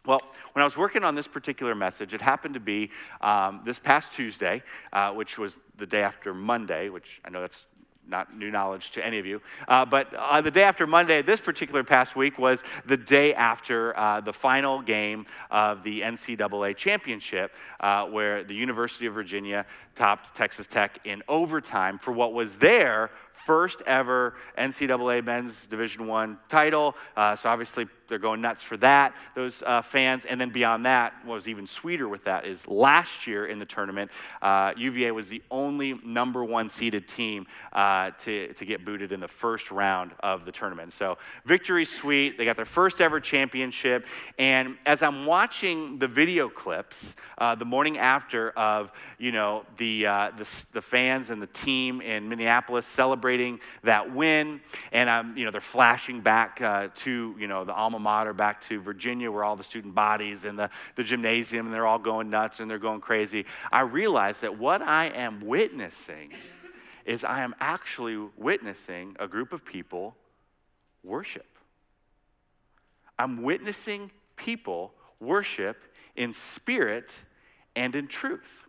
Well, 0.07 0.23
when 0.53 0.61
I 0.61 0.65
was 0.65 0.75
working 0.75 1.03
on 1.03 1.13
this 1.13 1.27
particular 1.27 1.75
message, 1.75 2.15
it 2.15 2.21
happened 2.21 2.55
to 2.55 2.59
be 2.59 2.89
um, 3.21 3.61
this 3.63 3.77
past 3.77 4.11
Tuesday, 4.11 4.63
uh, 4.91 5.11
which 5.11 5.37
was 5.37 5.61
the 5.77 5.85
day 5.85 6.01
after 6.01 6.33
Monday, 6.33 6.89
which 6.89 7.21
I 7.23 7.29
know 7.29 7.41
that's 7.41 7.67
not 8.07 8.35
new 8.37 8.51
knowledge 8.51 8.91
to 8.91 9.05
any 9.05 9.19
of 9.19 9.25
you. 9.25 9.41
Uh, 9.67 9.85
but 9.85 10.13
uh, 10.13 10.41
the 10.41 10.51
day 10.51 10.63
after 10.63 10.85
Monday, 10.87 11.21
this 11.21 11.39
particular 11.39 11.83
past 11.83 12.15
week, 12.15 12.37
was 12.37 12.63
the 12.85 12.97
day 12.97 13.33
after 13.33 13.97
uh, 13.97 14.21
the 14.21 14.33
final 14.33 14.81
game 14.81 15.25
of 15.51 15.83
the 15.83 16.01
NCAA 16.01 16.75
championship, 16.75 17.53
uh, 17.79 18.05
where 18.05 18.43
the 18.43 18.53
University 18.53 19.05
of 19.05 19.13
Virginia 19.13 19.65
topped 19.95 20.35
Texas 20.35 20.67
Tech 20.67 20.99
in 21.03 21.23
overtime 21.27 21.97
for 21.97 22.11
what 22.11 22.33
was 22.33 22.55
their 22.55 23.09
first 23.35 23.81
ever 23.85 24.35
NCAA 24.57 25.23
men's 25.23 25.67
Division 25.67 26.07
One 26.07 26.39
title. 26.49 26.95
Uh, 27.15 27.35
so 27.35 27.49
obviously 27.49 27.85
they're 28.07 28.19
going 28.19 28.41
nuts 28.41 28.63
for 28.63 28.77
that, 28.77 29.15
those 29.33 29.63
uh, 29.63 29.81
fans. 29.81 30.25
And 30.25 30.39
then 30.39 30.49
beyond 30.49 30.85
that, 30.85 31.13
what 31.25 31.33
was 31.33 31.47
even 31.47 31.65
sweeter 31.65 32.07
with 32.07 32.25
that 32.25 32.45
is 32.45 32.67
last 32.67 33.25
year 33.25 33.47
in 33.47 33.59
the 33.59 33.65
tournament, 33.65 34.11
uh, 34.41 34.73
UVA 34.77 35.11
was 35.11 35.29
the 35.29 35.41
only 35.49 35.93
number 36.05 36.43
one 36.43 36.69
seeded 36.69 37.07
team 37.07 37.47
uh, 37.73 38.11
to, 38.19 38.53
to 38.53 38.65
get 38.65 38.85
booted 38.85 39.11
in 39.11 39.19
the 39.19 39.27
first 39.27 39.71
round 39.71 40.11
of 40.19 40.45
the 40.45 40.51
tournament. 40.51 40.93
So 40.93 41.17
victory 41.45 41.85
sweet. 41.85 42.37
They 42.37 42.45
got 42.45 42.55
their 42.55 42.65
first 42.65 43.01
ever 43.01 43.19
championship. 43.19 44.05
And 44.37 44.77
as 44.85 45.01
I'm 45.01 45.25
watching 45.25 45.97
the 45.97 46.07
video 46.07 46.47
clips 46.47 47.15
uh, 47.37 47.55
the 47.55 47.65
morning 47.65 47.97
after 47.97 48.51
of, 48.51 48.91
you 49.17 49.31
know, 49.31 49.65
the, 49.77 50.05
uh, 50.05 50.31
the, 50.37 50.65
the 50.73 50.81
fans 50.81 51.31
and 51.31 51.41
the 51.41 51.47
team 51.47 52.01
in 52.01 52.29
Minneapolis 52.29 52.85
celebrating 52.85 53.24
celebrating 53.25 53.59
that 53.83 54.13
win. 54.13 54.61
And, 54.91 55.09
um, 55.09 55.35
you 55.35 55.45
know, 55.45 55.51
they're 55.51 55.61
flashing 55.61 56.21
back 56.21 56.61
uh, 56.61 56.89
to, 56.95 57.35
you 57.39 57.47
know, 57.47 57.65
the 57.65 57.73
alma 57.73 57.97
mater, 57.97 58.33
back 58.33 58.61
to 58.63 58.79
Virginia, 58.79 59.31
where 59.31 59.43
all 59.43 59.55
the 59.55 59.63
student 59.63 59.95
bodies 59.95 60.45
and 60.45 60.59
the, 60.59 60.69
the 60.95 61.03
gymnasium, 61.03 61.65
and 61.65 61.73
they're 61.73 61.87
all 61.87 61.97
going 61.99 62.29
nuts 62.29 62.59
and 62.59 62.69
they're 62.69 62.77
going 62.77 63.01
crazy. 63.01 63.45
I 63.71 63.81
realize 63.81 64.41
that 64.41 64.59
what 64.59 64.83
I 64.83 65.05
am 65.05 65.41
witnessing 65.41 66.33
is 67.03 67.23
I 67.23 67.41
am 67.41 67.55
actually 67.59 68.29
witnessing 68.37 69.15
a 69.19 69.27
group 69.27 69.53
of 69.53 69.65
people 69.65 70.15
worship. 71.03 71.47
I'm 73.17 73.41
witnessing 73.41 74.11
people 74.35 74.93
worship 75.19 75.77
in 76.15 76.31
spirit 76.33 77.19
and 77.75 77.95
in 77.95 78.07
truth. 78.07 78.63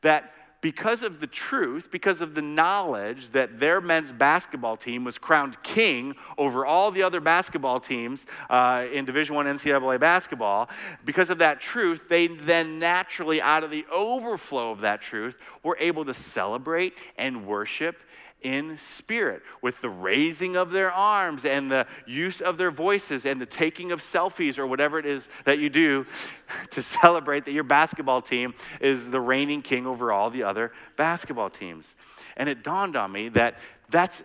That 0.00 0.32
because 0.64 1.02
of 1.02 1.20
the 1.20 1.26
truth, 1.26 1.90
because 1.90 2.22
of 2.22 2.34
the 2.34 2.40
knowledge 2.40 3.30
that 3.32 3.60
their 3.60 3.82
men's 3.82 4.10
basketball 4.10 4.78
team 4.78 5.04
was 5.04 5.18
crowned 5.18 5.62
king 5.62 6.14
over 6.38 6.64
all 6.64 6.90
the 6.90 7.02
other 7.02 7.20
basketball 7.20 7.78
teams 7.78 8.24
uh, 8.48 8.86
in 8.90 9.04
Division 9.04 9.34
One 9.36 9.44
NCAA 9.44 10.00
basketball, 10.00 10.70
because 11.04 11.28
of 11.28 11.36
that 11.36 11.60
truth, 11.60 12.08
they 12.08 12.28
then 12.28 12.78
naturally, 12.78 13.42
out 13.42 13.62
of 13.62 13.70
the 13.70 13.84
overflow 13.92 14.70
of 14.70 14.80
that 14.80 15.02
truth, 15.02 15.36
were 15.62 15.76
able 15.78 16.06
to 16.06 16.14
celebrate 16.14 16.94
and 17.18 17.46
worship 17.46 18.00
in 18.44 18.78
spirit 18.78 19.42
with 19.62 19.80
the 19.80 19.88
raising 19.88 20.54
of 20.54 20.70
their 20.70 20.92
arms 20.92 21.44
and 21.44 21.70
the 21.70 21.86
use 22.06 22.40
of 22.40 22.58
their 22.58 22.70
voices 22.70 23.24
and 23.24 23.40
the 23.40 23.46
taking 23.46 23.90
of 23.90 24.00
selfies 24.00 24.58
or 24.58 24.66
whatever 24.66 24.98
it 24.98 25.06
is 25.06 25.28
that 25.44 25.58
you 25.58 25.70
do 25.70 26.06
to 26.70 26.82
celebrate 26.82 27.46
that 27.46 27.52
your 27.52 27.64
basketball 27.64 28.20
team 28.20 28.54
is 28.80 29.10
the 29.10 29.20
reigning 29.20 29.62
king 29.62 29.86
over 29.86 30.12
all 30.12 30.30
the 30.30 30.42
other 30.42 30.70
basketball 30.96 31.50
teams. 31.50 31.96
And 32.36 32.48
it 32.48 32.62
dawned 32.62 32.94
on 32.94 33.10
me 33.10 33.30
that 33.30 33.58
that's 33.90 34.22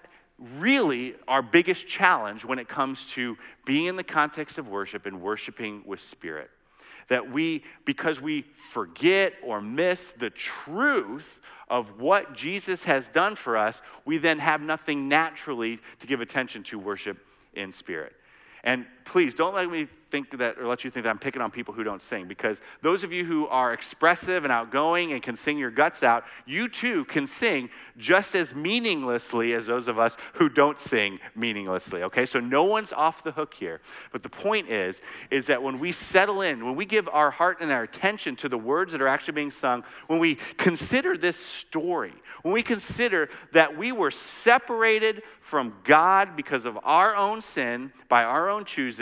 really 0.57 1.15
our 1.27 1.41
biggest 1.41 1.87
challenge 1.87 2.45
when 2.45 2.59
it 2.59 2.67
comes 2.67 3.05
to 3.11 3.37
being 3.65 3.85
in 3.85 3.95
the 3.95 4.03
context 4.03 4.57
of 4.57 4.67
worship 4.67 5.05
and 5.05 5.21
worshiping 5.21 5.81
with 5.85 6.01
spirit. 6.01 6.49
That 7.07 7.31
we, 7.31 7.63
because 7.85 8.21
we 8.21 8.43
forget 8.53 9.33
or 9.43 9.61
miss 9.61 10.11
the 10.11 10.29
truth 10.29 11.41
of 11.69 11.99
what 11.99 12.33
Jesus 12.33 12.85
has 12.85 13.09
done 13.09 13.35
for 13.35 13.57
us, 13.57 13.81
we 14.05 14.17
then 14.17 14.39
have 14.39 14.61
nothing 14.61 15.07
naturally 15.07 15.79
to 15.99 16.07
give 16.07 16.21
attention 16.21 16.63
to 16.63 16.79
worship 16.79 17.17
in 17.53 17.71
spirit. 17.71 18.13
And 18.63 18.85
please 19.09 19.33
don't 19.33 19.55
let 19.55 19.67
me 19.69 19.87
think 20.09 20.37
that 20.37 20.57
or 20.59 20.67
let 20.67 20.83
you 20.83 20.89
think 20.91 21.03
that 21.03 21.09
I'm 21.09 21.17
picking 21.17 21.41
on 21.41 21.49
people 21.49 21.73
who 21.73 21.83
don't 21.83 22.01
sing 22.01 22.27
because 22.27 22.61
those 22.81 23.03
of 23.03 23.11
you 23.11 23.25
who 23.25 23.47
are 23.47 23.73
expressive 23.73 24.43
and 24.43 24.53
outgoing 24.53 25.13
and 25.13 25.21
can 25.21 25.35
sing 25.35 25.57
your 25.57 25.71
guts 25.71 26.03
out, 26.03 26.25
you 26.45 26.67
too 26.67 27.05
can 27.05 27.25
sing 27.25 27.69
just 27.97 28.35
as 28.35 28.53
meaninglessly 28.53 29.53
as 29.53 29.65
those 29.65 29.87
of 29.87 29.97
us 29.97 30.15
who 30.33 30.47
don't 30.47 30.79
sing 30.79 31.19
meaninglessly. 31.35 32.03
Okay? 32.03 32.25
So 32.25 32.39
no 32.39 32.63
one's 32.63 32.93
off 32.93 33.23
the 33.23 33.31
hook 33.31 33.55
here. 33.55 33.81
But 34.11 34.21
the 34.21 34.29
point 34.29 34.69
is 34.69 35.01
is 35.31 35.47
that 35.47 35.61
when 35.61 35.79
we 35.79 35.91
settle 35.91 36.41
in, 36.41 36.63
when 36.63 36.75
we 36.75 36.85
give 36.85 37.09
our 37.09 37.31
heart 37.31 37.57
and 37.61 37.71
our 37.71 37.83
attention 37.83 38.35
to 38.37 38.49
the 38.49 38.57
words 38.57 38.91
that 38.91 39.01
are 39.01 39.07
actually 39.07 39.33
being 39.33 39.51
sung, 39.51 39.83
when 40.05 40.19
we 40.19 40.35
consider 40.35 41.17
this 41.17 41.37
story, 41.37 42.13
when 42.43 42.53
we 42.53 42.61
consider 42.61 43.29
that 43.53 43.75
we 43.75 43.91
were 43.91 44.11
separated 44.11 45.23
from 45.41 45.73
God 45.83 46.35
because 46.35 46.65
of 46.65 46.77
our 46.83 47.15
own 47.15 47.41
sin 47.41 47.91
by 48.07 48.23
our 48.23 48.49
own 48.49 48.65
choosing, 48.65 48.98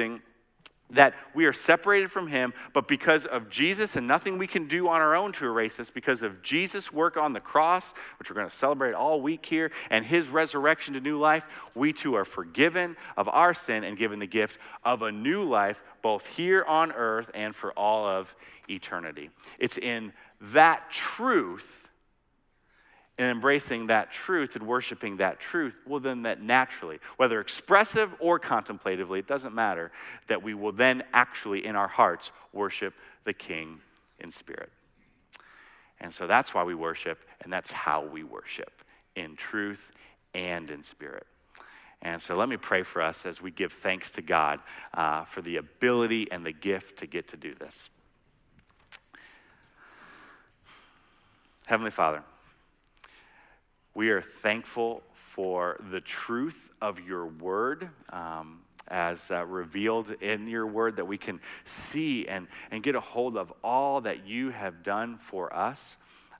that 0.90 1.14
we 1.34 1.46
are 1.46 1.54
separated 1.54 2.10
from 2.10 2.28
him, 2.28 2.54
but 2.72 2.88
because 2.88 3.26
of 3.26 3.50
Jesus 3.50 3.98
and 3.98 4.08
nothing 4.08 4.38
we 4.38 4.48
can 4.48 4.68
do 4.68 4.88
on 4.88 5.02
our 5.02 5.16
own 5.16 5.34
to 5.34 5.46
erase 5.46 5.80
us, 5.80 5.90
because 5.90 6.24
of 6.24 6.42
Jesus' 6.42 6.94
work 6.94 7.18
on 7.18 7.34
the 7.34 7.42
cross, 7.42 7.94
which 8.20 8.30
we're 8.30 8.36
going 8.36 8.50
to 8.50 8.56
celebrate 8.56 8.94
all 8.94 9.20
week 9.20 9.46
here, 9.46 9.72
and 9.90 10.06
his 10.06 10.30
resurrection 10.30 10.94
to 10.94 11.02
new 11.02 11.20
life, 11.20 11.48
we 11.76 11.92
too 11.92 12.16
are 12.16 12.24
forgiven 12.24 12.96
of 13.18 13.28
our 13.28 13.54
sin 13.54 13.84
and 13.84 13.98
given 13.98 14.20
the 14.20 14.28
gift 14.28 14.60
of 14.84 15.02
a 15.02 15.12
new 15.12 15.44
life, 15.44 15.84
both 16.02 16.26
here 16.26 16.64
on 16.64 16.94
earth 16.94 17.30
and 17.34 17.54
for 17.54 17.74
all 17.74 18.06
of 18.06 18.34
eternity. 18.70 19.30
It's 19.60 19.78
in 19.78 20.14
that 20.40 20.90
truth 20.90 21.87
and 23.18 23.32
embracing 23.32 23.88
that 23.88 24.12
truth 24.12 24.56
and 24.56 24.68
worshiping 24.68 25.18
that 25.18 25.40
truth, 25.40 25.76
well, 25.88 26.00
then 26.00 26.24
that 26.24 26.42
naturally, 26.42 27.00
whether 27.18 27.40
expressive 27.40 28.14
or 28.20 28.38
contemplatively, 28.38 29.20
it 29.20 29.28
doesn't 29.28 29.56
matter, 29.56 29.92
that 30.28 30.44
we 30.44 30.54
will 30.54 30.72
then 30.72 31.04
actually 31.14 31.66
in 31.66 31.76
our 31.76 31.88
hearts 31.88 32.32
worship 32.54 32.94
the 33.24 33.34
King 33.34 33.80
in 34.20 34.32
spirit. 34.32 34.72
And 36.00 36.14
so 36.14 36.28
that's 36.28 36.54
why 36.54 36.64
we 36.64 36.76
worship, 36.76 37.20
and 37.42 37.52
that's 37.52 37.72
how 37.72 38.06
we 38.06 38.24
worship 38.24 38.84
in 39.16 39.36
truth 39.36 39.92
and 40.36 40.70
in 40.70 40.84
spirit. 40.84 41.26
And 42.04 42.22
so 42.22 42.36
let 42.36 42.48
me 42.48 42.58
pray 42.58 42.84
for 42.84 43.02
us 43.02 43.26
as 43.26 43.42
we 43.42 43.50
give 43.50 43.74
thanks 43.74 44.12
to 44.12 44.22
God 44.22 44.60
uh, 44.94 45.24
for 45.24 45.42
the 45.42 45.58
ability 45.58 46.32
and 46.32 46.46
the 46.46 46.52
gift 46.52 47.00
to 47.00 47.08
get 47.08 47.30
to 47.30 47.38
do 47.38 47.56
this. 47.56 47.90
Heavenly 51.66 51.92
Father, 51.92 52.24
we 53.98 54.12
are 54.12 54.22
thankful 54.22 55.02
for 55.16 55.82
the 55.90 56.00
truth 56.00 56.70
of 56.80 57.00
your 57.00 57.26
word. 57.26 57.90
Um, 58.12 58.60
as 58.88 59.32
uh, 59.32 59.44
revealed 59.44 60.12
in 60.22 60.48
your 60.48 60.68
word, 60.68 60.98
that 60.98 61.06
we 61.06 61.18
can 61.18 61.42
see 61.66 62.28
and, 62.28 62.48
and 62.70 62.84
get 62.84 62.94
a 62.94 63.00
hold 63.00 63.36
of 63.36 63.52
all 63.64 64.02
that 64.02 64.28
you 64.28 64.52
have 64.52 64.84
done 64.84 65.18
for 65.18 65.54
us. 65.54 65.98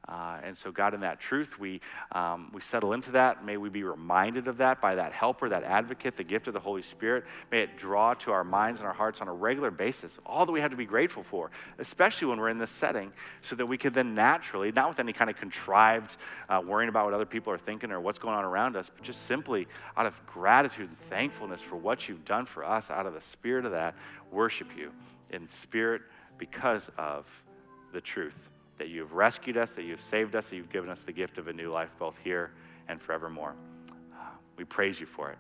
Uh, 0.08 0.40
and 0.44 0.58
so, 0.58 0.72
God, 0.72 0.94
in 0.94 1.02
that 1.02 1.20
truth, 1.20 1.60
we, 1.60 1.82
um, 2.14 2.50
we 2.54 2.62
settle 2.62 2.94
into 2.94 3.12
that. 3.12 3.44
May 3.44 3.58
we 3.58 3.70
be 3.70 3.84
reminded 3.84 4.48
of 4.48 4.58
that 4.58 4.80
by 4.80 4.96
that 4.96 5.12
helper, 5.12 5.50
that 5.50 5.64
advocate, 5.64 6.16
the 6.16 6.24
gift 6.24 6.48
of 6.48 6.54
the 6.54 6.60
Holy 6.60 6.82
Spirit. 6.82 7.26
May 7.52 7.62
it 7.62 7.78
draw 7.78 8.14
to 8.16 8.32
our 8.32 8.46
minds 8.46 8.80
and 8.80 8.88
our 8.88 8.94
hearts 8.94 9.20
on 9.20 9.28
a 9.28 9.34
regular 9.34 9.70
basis 9.70 10.18
all 10.26 10.46
that 10.46 10.52
we 10.52 10.62
have 10.62 10.72
to 10.72 10.78
be 10.78 10.86
grateful 10.86 11.24
for, 11.24 11.52
especially 11.78 12.28
when 12.28 12.40
we're 12.40 12.50
in 12.50 12.58
this 12.58 12.72
setting, 12.72 13.12
so 13.42 13.56
that 13.56 13.66
we 13.66 13.78
could 13.78 13.94
then 13.94 14.16
naturally, 14.16 14.72
not 14.72 14.88
with 14.88 15.00
any 15.00 15.14
kind 15.14 15.30
of 15.30 15.36
contrived 15.36 16.16
uh, 16.48 16.62
worrying 16.66 16.90
about 16.90 17.06
what 17.06 17.14
other 17.14 17.26
people 17.26 17.52
are 17.52 17.58
thinking 17.58 17.92
or 17.92 18.00
what's 18.00 18.20
going 18.20 18.36
on 18.36 18.46
around 18.46 18.76
us, 18.76 18.90
but 18.94 19.04
just 19.04 19.24
simply 19.24 19.68
out 19.98 20.06
of 20.06 20.26
gratitude 20.26 20.88
and 20.88 20.98
thankfulness 20.98 21.62
for 21.62 21.76
what 21.76 22.08
you've 22.08 22.26
done 22.26 22.46
for 22.46 22.64
us, 22.64 22.90
out 22.90 23.06
of 23.06 23.14
the 23.14 23.22
spirit 23.22 23.66
of 23.66 23.72
that, 23.72 23.96
worship 24.32 24.70
you 24.78 24.92
in 25.32 25.48
spirit 25.48 26.02
because 26.38 26.90
of 26.98 27.26
the 27.92 28.00
truth 28.00 28.50
that 28.78 28.90
you 28.90 29.02
have 29.02 29.14
rescued 29.14 29.58
us, 29.58 29.76
that 29.76 29.84
you've 29.84 30.02
saved 30.02 30.36
us, 30.36 30.50
that 30.50 30.56
you've 30.56 30.70
given 30.70 30.90
us 30.90 31.04
the 31.04 31.12
gift 31.12 31.38
of 31.38 31.48
a 31.48 31.54
new 31.54 31.72
life, 31.72 31.90
both 31.98 32.18
here 32.24 32.52
and 32.88 33.02
forevermore. 33.02 33.56
Uh, 34.14 34.26
we 34.58 34.64
praise 34.64 35.00
you 35.00 35.06
for 35.06 35.32
it. 35.32 35.38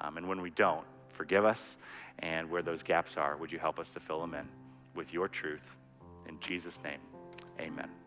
Um, 0.00 0.16
and 0.16 0.28
when 0.28 0.40
we 0.40 0.50
don't, 0.50 0.84
forgive 1.08 1.44
us. 1.44 1.76
And 2.20 2.48
where 2.50 2.62
those 2.62 2.82
gaps 2.82 3.16
are, 3.16 3.36
would 3.36 3.50
you 3.50 3.58
help 3.58 3.78
us 3.78 3.90
to 3.90 4.00
fill 4.00 4.20
them 4.20 4.34
in 4.34 4.48
with 4.94 5.12
your 5.12 5.28
truth? 5.28 5.74
In 6.28 6.38
Jesus' 6.40 6.78
name, 6.84 7.00
amen. 7.60 8.03